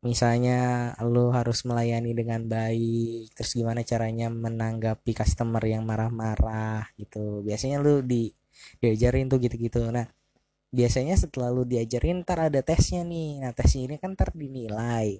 Misalnya 0.00 0.94
lu 1.04 1.28
harus 1.34 1.66
melayani 1.68 2.14
dengan 2.14 2.40
baik 2.46 3.34
terus 3.36 3.52
gimana 3.58 3.82
caranya 3.84 4.30
menanggapi 4.30 5.10
customer 5.12 5.60
yang 5.66 5.84
marah-marah 5.84 6.88
gitu. 6.96 7.44
Biasanya 7.44 7.76
lu 7.84 8.00
di 8.00 8.32
diajarin 8.80 9.28
tuh 9.28 9.38
gitu-gitu. 9.44 9.84
Nah 9.92 10.06
biasanya 10.68 11.16
setelah 11.16 11.48
lu 11.48 11.64
diajarin 11.64 12.20
ntar 12.24 12.52
ada 12.52 12.60
tesnya 12.60 13.02
nih. 13.04 13.40
Nah 13.40 13.52
tesnya 13.56 13.88
ini 13.88 13.96
kan 13.96 14.12
ntar 14.12 14.32
dinilai. 14.36 15.16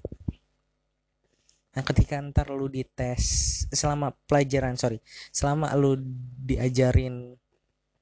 Nah 1.73 1.83
ketika 1.85 2.21
ntar 2.21 2.53
lu 2.53 2.69
dites 2.69 3.25
selama 3.73 4.13
pelajaran 4.29 4.77
sorry 4.77 5.01
selama 5.33 5.73
lu 5.77 5.97
diajarin 6.45 7.37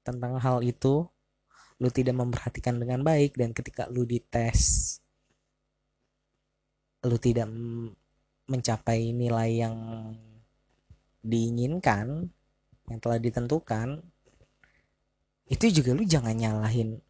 tentang 0.07 0.39
hal 0.39 0.63
itu 0.63 1.07
lu 1.77 1.89
tidak 1.93 2.17
memperhatikan 2.19 2.79
dengan 2.83 3.07
baik. 3.07 3.39
Dan 3.39 3.55
ketika 3.55 3.87
lu 3.87 4.03
dites 4.03 4.99
lu 7.07 7.17
tidak 7.23 7.47
mencapai 8.47 9.15
nilai 9.15 9.63
yang 9.67 9.77
diinginkan 11.27 12.31
yang 12.87 12.99
telah 13.03 13.19
ditentukan 13.19 13.99
itu 15.51 15.83
juga 15.83 15.91
lu 15.95 16.07
jangan 16.07 16.35
nyalahin 16.35 17.03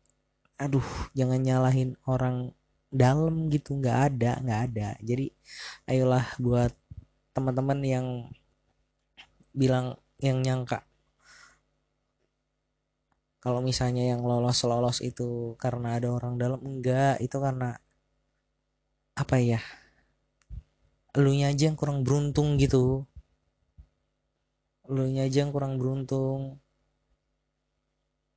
aduh 0.56 0.84
jangan 1.12 1.40
nyalahin 1.44 2.00
orang 2.08 2.56
dalam 2.88 3.52
gitu 3.52 3.76
nggak 3.76 3.98
ada 4.12 4.40
nggak 4.40 4.60
ada. 4.72 4.88
Jadi 5.04 5.32
ayolah 5.88 6.26
buat 6.40 6.72
teman-teman 7.36 7.78
yang 7.84 8.06
bilang 9.52 10.00
yang 10.20 10.40
nyangka. 10.40 10.84
Kalau 13.44 13.62
misalnya 13.62 14.02
yang 14.16 14.26
lolos 14.26 14.64
lolos 14.66 14.98
itu 15.04 15.54
karena 15.60 16.00
ada 16.00 16.08
orang 16.10 16.40
dalam 16.40 16.60
enggak. 16.64 17.20
Itu 17.20 17.38
karena 17.38 17.76
apa 19.16 19.36
ya 19.40 19.60
lu 21.16 21.32
aja 21.32 21.72
yang 21.72 21.76
kurang 21.80 22.04
beruntung 22.04 22.60
gitu. 22.60 23.08
Lu 24.88 25.02
aja 25.08 25.38
yang 25.40 25.52
kurang 25.52 25.80
beruntung 25.80 26.60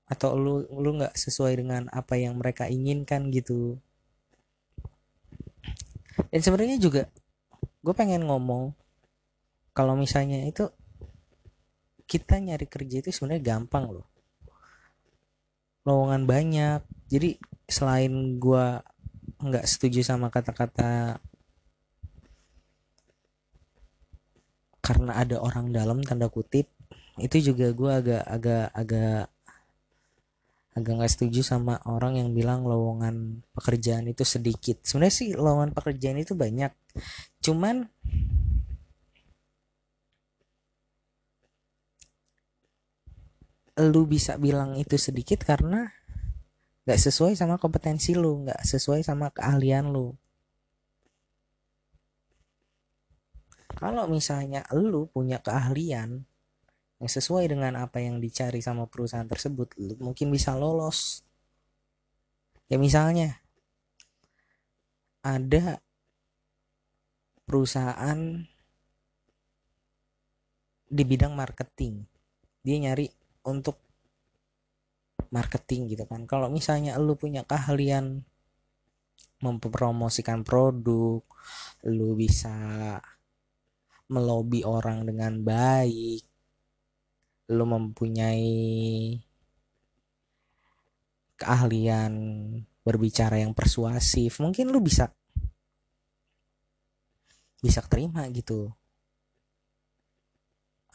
atau 0.09 0.33
lu 0.33 0.65
lu 0.73 0.97
nggak 0.97 1.13
sesuai 1.13 1.53
dengan 1.61 1.85
apa 1.93 2.17
yang 2.17 2.41
mereka 2.41 2.65
inginkan 2.65 3.29
gitu? 3.29 3.77
Dan 6.33 6.41
sebenarnya 6.41 6.81
juga 6.81 7.07
gue 7.79 7.93
pengen 7.95 8.25
ngomong 8.27 8.75
kalau 9.71 9.95
misalnya 9.95 10.43
itu 10.43 10.67
kita 12.09 12.41
nyari 12.41 12.65
kerja 12.65 13.05
itu 13.05 13.13
sebenarnya 13.13 13.55
gampang 13.55 13.85
loh. 13.93 14.07
Lowongan 15.85 16.25
banyak. 16.25 16.81
Jadi 17.07 17.37
selain 17.69 18.41
gue 18.41 18.65
nggak 19.39 19.65
setuju 19.69 20.01
sama 20.03 20.33
kata-kata 20.33 21.21
karena 24.83 25.21
ada 25.21 25.37
orang 25.37 25.69
dalam 25.69 26.01
tanda 26.01 26.27
kutip 26.33 26.65
itu 27.21 27.53
juga 27.53 27.69
gue 27.71 27.91
agak 27.93 28.23
agak 28.25 28.65
agak 28.73 29.23
agak 30.79 30.95
nggak 30.97 31.11
setuju 31.11 31.43
sama 31.43 31.77
orang 31.85 32.17
yang 32.17 32.29
bilang 32.31 32.63
lowongan 32.63 33.43
pekerjaan 33.51 34.07
itu 34.07 34.23
sedikit. 34.23 34.81
Sebenarnya 34.87 35.15
sih 35.15 35.29
lowongan 35.35 35.75
pekerjaan 35.75 36.17
itu 36.17 36.33
banyak. 36.33 36.71
Cuman 37.43 37.85
lu 43.79 44.03
bisa 44.07 44.35
bilang 44.35 44.75
itu 44.75 44.99
sedikit 44.99 45.43
karena 45.47 45.87
nggak 46.83 46.99
sesuai 46.99 47.37
sama 47.37 47.55
kompetensi 47.55 48.11
lu 48.17 48.43
nggak 48.43 48.65
sesuai 48.65 49.05
sama 49.05 49.31
keahlian 49.31 49.91
lu. 49.91 50.15
Kalau 53.79 54.09
misalnya 54.11 54.67
lu 54.75 55.07
punya 55.07 55.39
keahlian 55.39 56.27
yang 56.99 57.07
sesuai 57.09 57.47
dengan 57.47 57.79
apa 57.79 58.03
yang 58.03 58.19
dicari 58.19 58.59
sama 58.59 58.83
perusahaan 58.83 59.27
tersebut 59.27 59.71
lu 59.79 59.95
mungkin 60.03 60.27
bisa 60.29 60.53
lolos. 60.59 61.23
Ya 62.67 62.75
misalnya 62.75 63.39
ada 65.23 65.79
perusahaan 67.47 68.45
di 70.85 71.03
bidang 71.07 71.33
marketing. 71.33 72.03
Dia 72.61 72.77
nyari 72.77 73.07
untuk 73.47 73.79
marketing 75.31 75.89
gitu 75.95 76.03
kan. 76.03 76.27
Kalau 76.27 76.51
misalnya 76.51 76.99
lu 76.99 77.15
punya 77.15 77.47
keahlian 77.47 78.27
mempromosikan 79.39 80.43
produk 80.43 81.23
lu 81.87 82.11
bisa 82.19 82.99
melobi 84.11 84.67
orang 84.67 85.07
dengan 85.07 85.39
baik 85.39 86.28
lu 87.49 87.65
mempunyai 87.65 89.17
keahlian 91.39 92.13
berbicara 92.83 93.41
yang 93.41 93.55
persuasif 93.55 94.37
mungkin 94.43 94.69
lu 94.69 94.79
bisa 94.83 95.09
bisa 97.59 97.83
terima 97.85 98.23
gitu. 98.31 98.71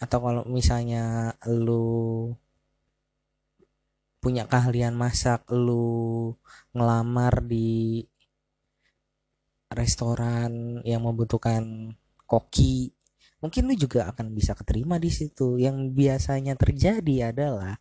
Atau 0.00 0.18
kalau 0.20 0.42
misalnya 0.48 1.36
lu 1.48 2.32
punya 4.24 4.48
keahlian 4.48 4.96
masak 4.96 5.44
lu 5.52 6.32
ngelamar 6.72 7.44
di 7.44 8.00
restoran 9.68 10.80
yang 10.88 11.04
membutuhkan 11.04 11.92
koki 12.24 12.96
mungkin 13.44 13.68
lu 13.68 13.76
juga 13.76 14.08
akan 14.08 14.32
bisa 14.32 14.56
keterima 14.56 14.96
di 14.96 15.12
situ. 15.12 15.60
Yang 15.60 15.92
biasanya 15.92 16.56
terjadi 16.56 17.28
adalah 17.28 17.76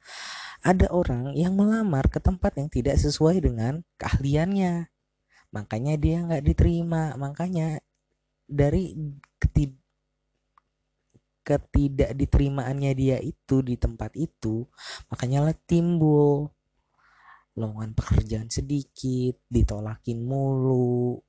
ada 0.59 0.91
orang 0.91 1.31
yang 1.39 1.55
melamar 1.55 2.11
ke 2.11 2.19
tempat 2.19 2.59
yang 2.59 2.67
tidak 2.67 2.99
sesuai 2.99 3.39
dengan 3.39 3.79
keahliannya. 3.95 4.91
Makanya 5.55 5.95
dia 5.95 6.19
nggak 6.27 6.43
diterima. 6.43 7.15
Makanya 7.15 7.79
dari 8.43 8.91
ketid 9.39 9.79
diterimaannya 12.15 12.91
dia 12.95 13.19
itu 13.19 13.59
di 13.59 13.75
tempat 13.75 14.15
itu 14.15 14.63
makanya 15.11 15.51
lah 15.51 15.55
timbul. 15.67 16.51
Lowongan 17.53 17.93
pekerjaan 17.93 18.49
sedikit 18.49 19.37
ditolakin 19.51 20.23
mulu 20.25 21.21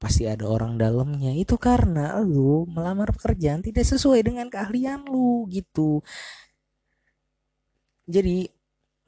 pasti 0.00 0.24
ada 0.24 0.48
orang 0.48 0.80
dalamnya. 0.80 1.30
Itu 1.36 1.60
karena 1.60 2.16
lu 2.24 2.64
melamar 2.72 3.12
pekerjaan 3.12 3.60
tidak 3.60 3.84
sesuai 3.84 4.24
dengan 4.24 4.48
keahlian 4.48 5.04
lu 5.04 5.44
gitu. 5.52 6.00
Jadi 8.08 8.48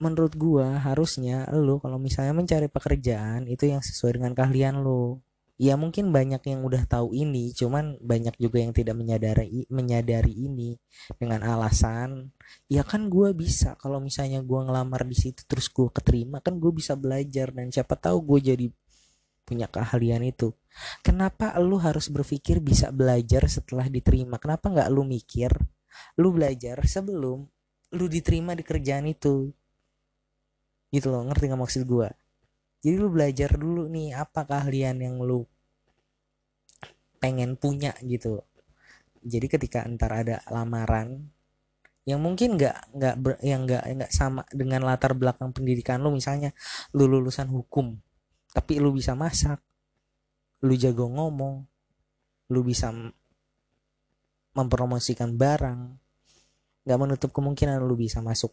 menurut 0.02 0.34
gua 0.36 0.82
harusnya 0.82 1.48
lu 1.54 1.78
kalau 1.80 1.96
misalnya 1.96 2.34
mencari 2.36 2.68
pekerjaan 2.68 3.48
itu 3.48 3.64
yang 3.72 3.80
sesuai 3.80 4.20
dengan 4.20 4.32
keahlian 4.36 4.84
lu. 4.84 5.18
Ya 5.60 5.78
mungkin 5.78 6.10
banyak 6.10 6.42
yang 6.42 6.60
udah 6.66 6.82
tahu 6.90 7.14
ini 7.14 7.54
cuman 7.54 7.94
banyak 8.02 8.34
juga 8.40 8.58
yang 8.58 8.74
tidak 8.74 8.98
menyadari 8.98 9.62
menyadari 9.70 10.34
ini 10.34 10.74
dengan 11.20 11.40
alasan 11.46 12.34
ya 12.66 12.82
kan 12.82 13.06
gue 13.08 13.30
bisa. 13.32 13.78
Kalau 13.78 14.02
misalnya 14.02 14.42
gue 14.42 14.60
ngelamar 14.66 15.06
di 15.06 15.16
situ 15.16 15.46
terus 15.46 15.70
gue 15.70 15.88
keterima 15.88 16.42
kan 16.44 16.58
gue 16.58 16.72
bisa 16.74 16.98
belajar 16.98 17.54
dan 17.54 17.70
siapa 17.70 17.94
tahu 17.94 18.18
gue 18.34 18.38
jadi 18.52 18.66
punya 19.42 19.66
keahlian 19.68 20.22
itu. 20.24 20.54
Kenapa 21.04 21.52
lu 21.60 21.76
harus 21.76 22.08
berpikir 22.08 22.62
bisa 22.62 22.88
belajar 22.88 23.44
setelah 23.46 23.86
diterima? 23.90 24.40
Kenapa 24.40 24.72
nggak 24.72 24.88
lu 24.88 25.04
mikir? 25.04 25.52
Lu 26.16 26.32
belajar 26.32 26.80
sebelum 26.88 27.44
lu 27.92 28.04
diterima 28.08 28.56
di 28.56 28.64
kerjaan 28.64 29.04
itu. 29.04 29.52
Gitu 30.88 31.06
loh 31.08 31.24
ngerti 31.28 31.52
nggak 31.52 31.62
maksud 31.62 31.82
gue 31.84 32.08
jadi 32.82 32.98
lu 32.98 33.08
belajar 33.14 33.54
dulu 33.54 33.86
nih 33.86 34.10
apa 34.18 34.42
keahlian 34.42 34.98
yang 34.98 35.22
lu 35.22 35.46
pengen 37.22 37.54
punya 37.54 37.94
gitu. 38.02 38.42
Jadi 39.22 39.46
ketika 39.46 39.86
entar 39.86 40.10
ada 40.10 40.42
lamaran 40.50 41.30
yang 42.02 42.18
mungkin 42.18 42.58
nggak 42.58 42.90
nggak 42.90 43.14
yang 43.46 43.62
nggak 43.62 43.84
nggak 43.86 44.10
sama 44.10 44.42
dengan 44.50 44.82
latar 44.82 45.14
belakang 45.14 45.54
pendidikan 45.54 46.02
lu 46.02 46.10
misalnya 46.10 46.50
lu 46.90 47.06
lulusan 47.06 47.46
hukum 47.46 47.94
tapi 48.52 48.76
lu 48.78 48.92
bisa 48.92 49.16
masak. 49.16 49.58
Lu 50.62 50.76
jago 50.76 51.08
ngomong. 51.08 51.64
Lu 52.52 52.60
bisa 52.60 52.92
mempromosikan 54.52 55.32
barang. 55.34 55.80
Nggak 56.84 57.00
menutup 57.00 57.30
kemungkinan 57.32 57.80
lu 57.80 57.96
bisa 57.96 58.20
masuk 58.20 58.52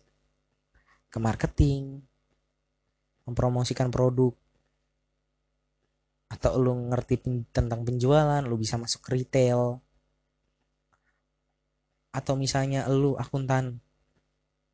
ke 1.11 1.19
marketing 1.19 1.99
mempromosikan 3.27 3.91
produk. 3.91 4.33
Atau 6.31 6.57
lu 6.57 6.73
ngerti 6.89 7.45
tentang 7.51 7.83
penjualan 7.83 8.41
lu 8.41 8.55
bisa 8.55 8.79
masuk 8.79 9.05
retail. 9.11 9.83
Atau 12.15 12.39
misalnya 12.39 12.87
lu 12.89 13.19
akuntan 13.19 13.83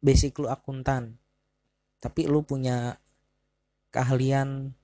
basic 0.05 0.37
lu 0.37 0.47
akuntan. 0.47 1.17
Tapi 1.97 2.29
lu 2.29 2.45
punya 2.45 3.01
keahlian 3.89 4.77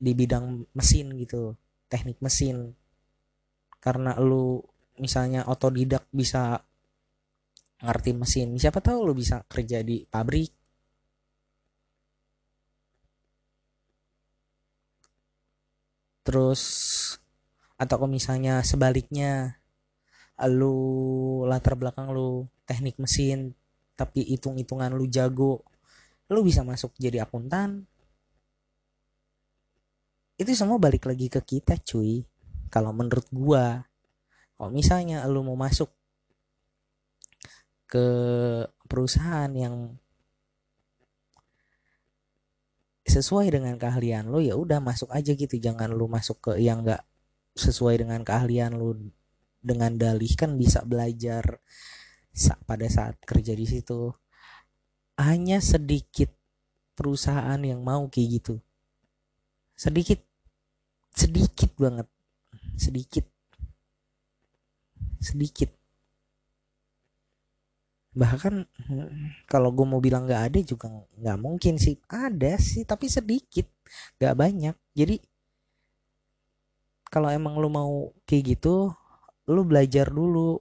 di 0.00 0.12
bidang 0.16 0.64
mesin 0.72 1.12
gitu 1.20 1.54
teknik 1.92 2.18
mesin. 2.24 2.72
Karena 3.84 4.16
lu 4.16 4.64
misalnya 4.96 5.44
otodidak 5.48 6.04
bisa 6.12 6.60
ngerti 7.80 8.12
mesin 8.12 8.48
siapa 8.60 8.80
tahu 8.84 9.08
lu 9.08 9.14
bisa 9.16 9.44
kerja 9.48 9.80
di 9.84 10.04
pabrik. 10.08 10.52
Terus 16.24 16.62
atau 17.80 17.96
kalau 17.96 18.12
misalnya 18.12 18.60
sebaliknya 18.60 19.56
lu 20.48 20.76
latar 21.48 21.76
belakang 21.76 22.12
lu 22.12 22.48
teknik 22.68 22.96
mesin 23.00 23.56
tapi 23.96 24.24
hitung-hitungan 24.24 24.92
lu 24.92 25.04
jago 25.08 25.64
lu 26.32 26.40
bisa 26.44 26.64
masuk 26.64 26.92
jadi 26.96 27.24
akuntan 27.24 27.84
itu 30.40 30.56
semua 30.56 30.80
balik 30.80 31.04
lagi 31.04 31.28
ke 31.28 31.44
kita 31.44 31.76
cuy. 31.84 32.24
Kalau 32.72 32.96
menurut 32.96 33.28
gua 33.28 33.84
kalau 34.56 34.72
misalnya 34.72 35.24
lu 35.28 35.44
mau 35.44 35.56
masuk 35.56 35.92
ke 37.84 38.08
perusahaan 38.88 39.48
yang 39.52 39.96
sesuai 43.04 43.50
dengan 43.50 43.74
keahlian 43.80 44.30
lo 44.30 44.38
ya 44.38 44.56
udah 44.56 44.80
masuk 44.80 45.12
aja 45.12 45.36
gitu. 45.36 45.60
Jangan 45.60 45.92
lu 45.92 46.08
masuk 46.08 46.40
ke 46.40 46.52
yang 46.60 46.84
enggak 46.84 47.04
sesuai 47.56 48.04
dengan 48.04 48.24
keahlian 48.24 48.76
lu. 48.76 49.12
Dengan 49.60 49.92
dalih 49.96 50.32
kan 50.40 50.56
bisa 50.56 50.80
belajar 50.88 51.60
pada 52.64 52.88
saat 52.88 53.20
kerja 53.28 53.52
di 53.52 53.68
situ. 53.68 54.08
Hanya 55.20 55.60
sedikit 55.60 56.32
perusahaan 56.96 57.60
yang 57.60 57.84
mau 57.84 58.08
kayak 58.08 58.40
gitu. 58.40 58.54
Sedikit 59.72 60.29
sedikit 61.14 61.70
banget. 61.76 62.08
Sedikit. 62.78 63.26
Sedikit. 65.20 65.70
Bahkan 68.10 68.54
kalau 69.46 69.70
gue 69.70 69.86
mau 69.86 70.02
bilang 70.02 70.26
nggak 70.26 70.42
ada 70.50 70.58
juga 70.64 70.90
nggak 70.90 71.38
mungkin 71.38 71.78
sih. 71.78 72.00
Ada 72.10 72.58
sih 72.58 72.82
tapi 72.88 73.06
sedikit. 73.06 73.68
Nggak 74.18 74.34
banyak. 74.34 74.76
Jadi 74.96 75.16
kalau 77.10 77.28
emang 77.30 77.58
lu 77.58 77.68
mau 77.70 78.10
kayak 78.26 78.56
gitu 78.56 78.90
lu 79.50 79.62
belajar 79.66 80.10
dulu. 80.10 80.58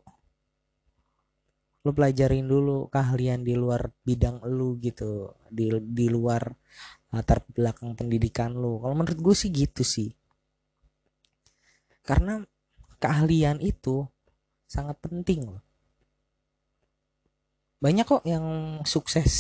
Lu 1.80 1.92
pelajarin 1.96 2.44
dulu 2.44 2.92
keahlian 2.92 3.42
di 3.48 3.56
luar 3.56 3.88
bidang 4.04 4.44
lu 4.46 4.76
gitu. 4.84 5.34
Di 5.48 5.72
di 5.80 6.08
luar 6.12 6.44
latar 7.10 7.42
belakang 7.50 7.96
pendidikan 7.98 8.54
lu. 8.54 8.78
Kalau 8.84 8.94
menurut 8.94 9.18
gue 9.18 9.36
sih 9.36 9.50
gitu 9.50 9.82
sih 9.82 10.18
karena 12.10 12.41
keahlian 12.98 13.62
itu 13.62 14.10
sangat 14.65 14.98
penting 14.98 15.45
loh. 15.45 15.62
Banyak 17.80 18.06
kok 18.10 18.26
yang 18.26 18.45
sukses 18.84 19.32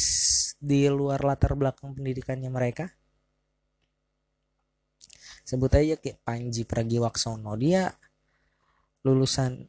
di 0.61 0.85
luar 0.85 1.25
latar 1.25 1.57
belakang 1.57 1.97
pendidikannya 1.97 2.53
mereka. 2.53 2.93
Sebut 5.41 5.73
aja 5.73 5.97
kayak 5.97 6.21
Panji 6.21 6.63
Pragiwaksono. 6.69 7.57
Dia 7.57 7.89
lulusan 9.01 9.65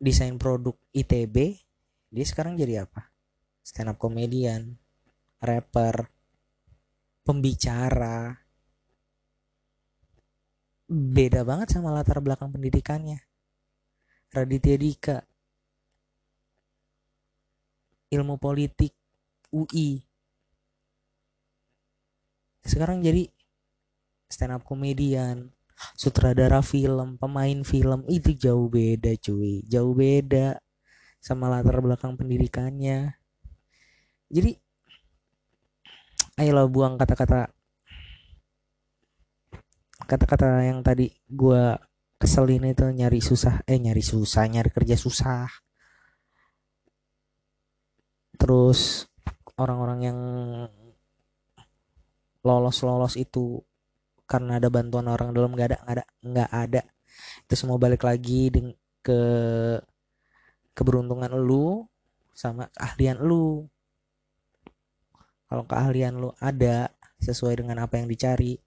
desain 0.00 0.40
produk 0.40 0.80
ITB 0.96 1.66
dia 2.16 2.26
sekarang 2.26 2.56
jadi 2.56 2.88
apa? 2.88 3.12
Stand 3.60 3.92
up 3.92 4.00
comedian 4.00 4.78
rapper 5.42 6.08
pembicara 7.26 8.45
beda 10.86 11.42
banget 11.42 11.74
sama 11.74 11.90
latar 11.90 12.22
belakang 12.22 12.50
pendidikannya. 12.54 13.22
Raditya 14.30 14.76
Dika. 14.78 15.18
Ilmu 18.10 18.38
politik 18.38 18.94
UI 19.50 20.06
sekarang 22.66 22.98
jadi 22.98 23.30
stand 24.26 24.58
up 24.58 24.66
komedian 24.66 25.54
sutradara 25.94 26.60
film 26.66 27.14
pemain 27.16 27.62
film. 27.62 28.02
Itu 28.10 28.34
jauh 28.34 28.66
beda 28.66 29.14
cuy. 29.22 29.62
Jauh 29.70 29.94
beda 29.94 30.58
sama 31.22 31.46
latar 31.46 31.78
belakang 31.78 32.18
pendidikannya. 32.18 33.14
Jadi 34.26 34.58
ayolah 36.42 36.66
buang 36.66 36.98
kata-kata 36.98 37.54
kata-kata 40.06 40.62
yang 40.62 40.80
tadi 40.86 41.10
gue 41.26 41.74
keselin 42.16 42.64
itu 42.64 42.86
nyari 42.88 43.20
susah 43.20 43.66
eh 43.68 43.76
nyari 43.76 44.00
susah 44.00 44.46
nyari 44.48 44.70
kerja 44.72 44.96
susah. 44.96 45.50
Terus 48.38 49.04
orang-orang 49.58 49.98
yang 50.06 50.18
lolos-lolos 52.46 53.18
itu 53.18 53.58
karena 54.30 54.62
ada 54.62 54.70
bantuan 54.70 55.10
orang 55.10 55.34
dalam 55.34 55.54
nggak 55.54 55.68
ada 55.74 55.78
nggak 55.82 55.96
ada 55.98 56.04
nggak 56.22 56.50
ada. 56.50 56.82
Itu 57.46 57.54
semua 57.58 57.76
balik 57.76 58.06
lagi 58.06 58.50
ke 59.02 59.20
keberuntungan 60.76 61.34
lu 61.34 61.86
sama 62.36 62.68
keahlian 62.76 63.18
lu. 63.22 63.66
Kalau 65.46 65.64
keahlian 65.66 66.18
lu 66.18 66.30
ada 66.42 66.90
sesuai 67.22 67.64
dengan 67.64 67.80
apa 67.80 67.96
yang 67.98 68.10
dicari 68.10 68.58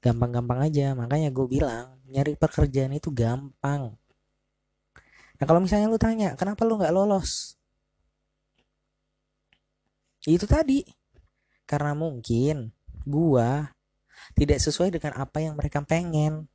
gampang-gampang 0.00 0.66
aja. 0.66 0.94
Makanya 0.94 1.30
gue 1.30 1.46
bilang 1.46 1.98
nyari 2.08 2.34
pekerjaan 2.34 2.96
itu 2.96 3.12
gampang. 3.12 3.94
Nah 5.38 5.44
kalau 5.46 5.62
misalnya 5.62 5.86
lu 5.86 6.00
tanya 6.00 6.34
kenapa 6.34 6.66
lu 6.66 6.80
nggak 6.80 6.94
lolos? 6.94 7.54
Itu 10.26 10.50
tadi. 10.50 10.82
Karena 11.68 11.94
mungkin 11.94 12.74
gua 13.06 13.70
tidak 14.34 14.58
sesuai 14.58 14.90
dengan 14.90 15.14
apa 15.14 15.38
yang 15.38 15.54
mereka 15.54 15.78
pengen. 15.86 16.50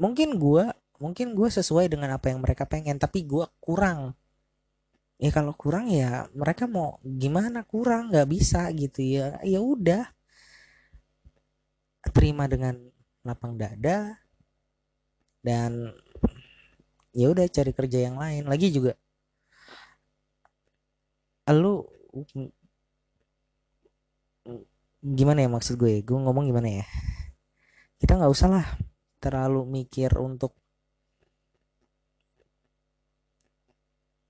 Mungkin 0.00 0.40
gua 0.40 0.72
mungkin 0.96 1.36
gua 1.36 1.52
sesuai 1.52 1.92
dengan 1.92 2.16
apa 2.16 2.32
yang 2.32 2.40
mereka 2.40 2.64
pengen 2.64 2.96
tapi 2.96 3.28
gua 3.28 3.52
kurang. 3.60 4.16
Ya 5.20 5.28
kalau 5.32 5.52
kurang 5.52 5.92
ya 5.92 6.28
mereka 6.32 6.64
mau 6.64 7.00
gimana 7.04 7.68
kurang 7.68 8.08
nggak 8.08 8.28
bisa 8.32 8.64
gitu 8.72 9.04
ya. 9.04 9.36
Ya 9.44 9.60
udah 9.60 10.15
terima 12.12 12.46
dengan 12.50 12.76
lapang 13.26 13.58
dada 13.58 14.18
dan 15.42 15.94
ya 17.14 17.30
udah 17.32 17.46
cari 17.48 17.72
kerja 17.72 17.98
yang 18.10 18.18
lain. 18.18 18.46
Lagi 18.46 18.70
juga 18.70 18.94
lu 21.54 21.86
gimana 25.06 25.46
ya 25.46 25.50
maksud 25.50 25.78
gue? 25.78 26.02
Gue 26.02 26.18
ngomong 26.18 26.50
gimana 26.50 26.82
ya? 26.82 26.86
Kita 28.02 28.18
nggak 28.18 28.32
usah 28.34 28.48
lah 28.50 28.66
terlalu 29.22 29.62
mikir 29.64 30.10
untuk 30.18 30.52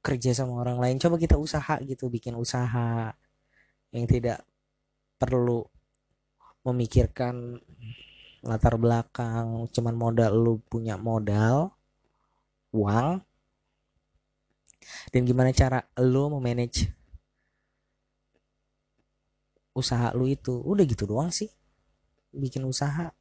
kerja 0.05 0.37
sama 0.37 0.63
orang 0.63 0.79
lain. 0.79 0.97
Coba 1.03 1.19
kita 1.19 1.35
usaha 1.41 1.81
gitu 1.83 2.07
bikin 2.13 2.37
usaha 2.39 3.11
yang 3.91 4.07
tidak 4.07 4.45
perlu 5.17 5.67
memikirkan 6.67 7.63
latar 8.43 8.75
belakang 8.79 9.71
cuman 9.71 9.95
modal 9.95 10.33
lu 10.35 10.55
punya 10.67 10.99
modal 10.99 11.71
uang 12.75 13.23
dan 15.11 15.21
gimana 15.27 15.51
cara 15.51 15.83
lu 15.99 16.31
memanage 16.31 16.91
usaha 19.77 20.09
lu 20.17 20.25
itu. 20.25 20.57
Udah 20.65 20.89
gitu 20.89 21.05
doang 21.05 21.29
sih 21.29 21.53
bikin 22.33 22.65
usaha. 22.65 23.13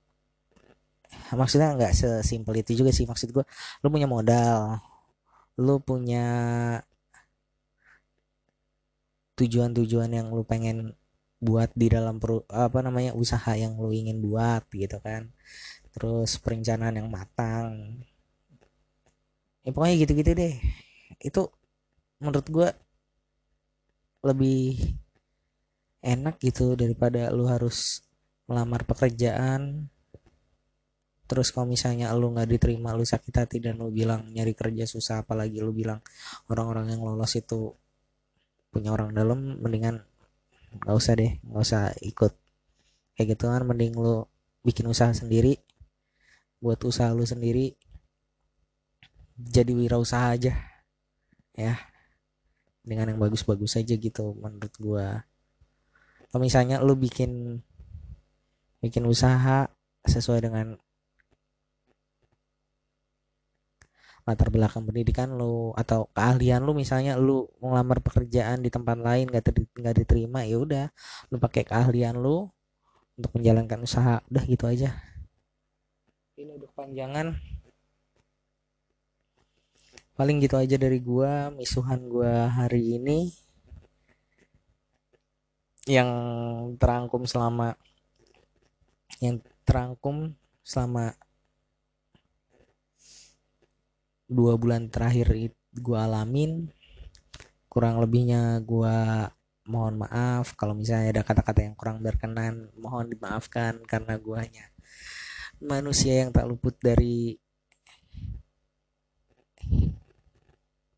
Maksudnya 1.36 1.76
nggak 1.76 1.94
sesimpel 1.94 2.64
itu 2.64 2.72
juga 2.76 2.92
sih 2.96 3.06
maksud 3.08 3.32
gue 3.32 3.46
lu 3.84 3.88
punya 3.92 4.08
modal 4.10 4.80
lu 5.56 5.80
punya 5.80 6.26
tujuan-tujuan 9.40 10.12
yang 10.12 10.28
lu 10.36 10.44
pengen 10.44 10.92
buat 11.40 11.72
di 11.76 11.88
dalam 11.92 12.18
peru, 12.18 12.44
apa 12.48 12.80
namanya 12.80 13.12
usaha 13.14 13.52
yang 13.56 13.76
lu 13.78 13.92
ingin 13.92 14.24
buat 14.24 14.66
gitu 14.72 14.98
kan. 15.04 15.32
Terus 15.96 16.40
perencanaan 16.40 17.00
yang 17.00 17.10
matang. 17.12 18.02
Ya 19.64 19.72
pokoknya 19.72 19.96
gitu-gitu 20.06 20.32
deh. 20.36 20.56
Itu 21.20 21.52
menurut 22.20 22.48
gue 22.48 22.70
lebih 24.26 24.82
enak 26.06 26.42
gitu 26.42 26.78
daripada 26.78 27.30
lu 27.34 27.46
harus 27.50 28.06
melamar 28.46 28.86
pekerjaan. 28.86 29.90
Terus 31.26 31.50
kalau 31.50 31.66
misalnya 31.66 32.14
lu 32.14 32.30
nggak 32.30 32.50
diterima 32.54 32.94
lu 32.94 33.02
sakit 33.02 33.34
hati 33.34 33.58
dan 33.58 33.82
lu 33.82 33.90
bilang 33.90 34.30
nyari 34.30 34.54
kerja 34.54 34.86
susah 34.86 35.26
apalagi 35.26 35.58
lu 35.58 35.74
bilang 35.74 35.98
orang-orang 36.54 36.94
yang 36.94 37.02
lolos 37.02 37.34
itu 37.34 37.74
punya 38.70 38.94
orang 38.94 39.10
dalam 39.10 39.58
mendingan 39.58 40.06
nggak 40.82 40.96
usah 40.96 41.14
deh 41.16 41.32
nggak 41.44 41.64
usah 41.64 41.84
ikut. 42.04 42.34
Kayak 43.16 43.28
gitu 43.36 43.46
kan 43.48 43.64
mending 43.64 43.96
lu 43.96 44.28
bikin 44.66 44.88
usaha 44.90 45.12
sendiri. 45.16 45.60
Buat 46.60 46.84
usaha 46.84 47.12
lu 47.16 47.24
sendiri. 47.24 47.76
Jadi 49.36 49.72
wirausaha 49.72 50.36
aja. 50.36 50.54
Ya. 51.56 51.76
Dengan 52.86 53.16
yang 53.16 53.20
bagus-bagus 53.20 53.80
aja 53.80 53.96
gitu 53.96 54.36
menurut 54.36 54.74
gua. 54.78 55.08
Kalau 56.30 56.42
misalnya 56.44 56.84
lu 56.84 57.00
bikin 57.00 57.64
bikin 58.84 59.08
usaha 59.08 59.72
sesuai 60.06 60.46
dengan 60.46 60.78
latar 64.26 64.50
belakang 64.50 64.90
pendidikan 64.90 65.38
lu 65.38 65.70
atau 65.78 66.10
keahlian 66.18 66.66
lu 66.66 66.74
misalnya 66.74 67.14
lu 67.14 67.46
ngelamar 67.62 68.02
pekerjaan 68.02 68.66
di 68.66 68.74
tempat 68.74 68.98
lain 68.98 69.30
gak, 69.30 69.54
nggak 69.54 69.96
diterima 70.02 70.42
ya 70.42 70.58
udah 70.58 70.86
lu 71.30 71.38
pakai 71.38 71.62
keahlian 71.62 72.18
lu 72.18 72.50
untuk 73.16 73.32
menjalankan 73.38 73.80
usaha 73.86 74.20
udah 74.28 74.44
gitu 74.44 74.66
aja. 74.68 74.92
Ini 76.36 76.52
udah 76.52 76.70
panjangan 76.76 77.38
paling 80.16 80.40
gitu 80.40 80.56
aja 80.56 80.76
dari 80.80 81.00
gua 81.00 81.52
misuhan 81.54 82.08
gua 82.10 82.50
hari 82.52 83.00
ini. 83.00 83.32
Yang 85.86 86.10
terangkum 86.82 87.30
selama 87.30 87.78
yang 89.22 89.40
terangkum 89.64 90.34
selama 90.66 91.14
dua 94.26 94.58
bulan 94.58 94.90
terakhir 94.90 95.54
gue 95.76 95.98
alamin 96.00 96.72
kurang 97.70 98.00
lebihnya 98.00 98.64
gue 98.64 98.98
mohon 99.68 100.00
maaf. 100.00 100.56
Kalau 100.56 100.72
misalnya 100.78 101.20
ada 101.20 101.24
kata-kata 101.26 101.66
yang 101.66 101.76
kurang 101.76 102.00
berkenan 102.00 102.72
mohon 102.80 103.12
dimaafkan 103.12 103.82
karena 103.84 104.16
gue 104.16 104.38
hanya 104.38 104.66
manusia 105.60 106.26
yang 106.26 106.32
tak 106.32 106.48
luput 106.48 106.78
dari 106.80 107.36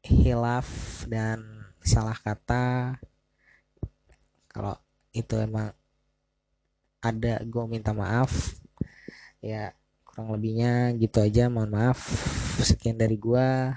hilaf 0.06 0.68
dan 1.10 1.42
salah 1.82 2.16
kata. 2.16 3.00
Kalau 4.52 4.76
itu 5.16 5.36
emang 5.40 5.74
ada 7.02 7.42
gue 7.42 7.64
minta 7.66 7.96
maaf. 7.96 8.30
Ya 9.42 9.74
kurang 10.06 10.34
lebihnya 10.34 10.94
gitu 10.98 11.22
aja 11.26 11.50
mohon 11.50 11.74
maaf 11.74 12.00
sekian 12.64 12.98
dari 12.98 13.18
gua. 13.18 13.76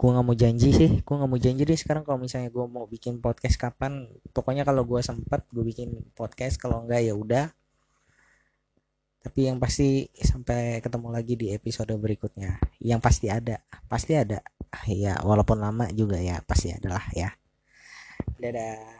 Gua 0.00 0.10
nggak 0.16 0.26
mau 0.26 0.36
janji 0.36 0.72
sih 0.72 0.90
gua 1.04 1.20
nggak 1.20 1.30
mau 1.30 1.40
janji 1.40 1.62
deh 1.68 1.76
sekarang 1.76 2.08
kalau 2.08 2.16
misalnya 2.16 2.48
gua 2.48 2.64
mau 2.68 2.84
bikin 2.88 3.20
podcast 3.20 3.56
kapan. 3.60 4.08
Pokoknya 4.32 4.64
kalau 4.68 4.84
gua 4.88 5.00
sempat 5.04 5.44
gua 5.52 5.64
bikin 5.64 6.04
podcast. 6.16 6.56
Kalau 6.56 6.84
enggak 6.84 7.04
ya 7.04 7.12
udah. 7.16 7.52
Tapi 9.20 9.52
yang 9.52 9.60
pasti 9.60 10.08
sampai 10.16 10.80
ketemu 10.80 11.08
lagi 11.12 11.34
di 11.36 11.52
episode 11.52 11.92
berikutnya. 12.00 12.56
Yang 12.80 13.00
pasti 13.04 13.26
ada 13.28 13.60
pasti 13.88 14.16
ada. 14.16 14.40
Ya 14.86 15.18
walaupun 15.20 15.60
lama 15.60 15.90
juga 15.92 16.16
ya 16.16 16.40
pasti 16.46 16.72
adalah 16.72 17.04
ya. 17.12 17.34
Dadah 18.40 18.99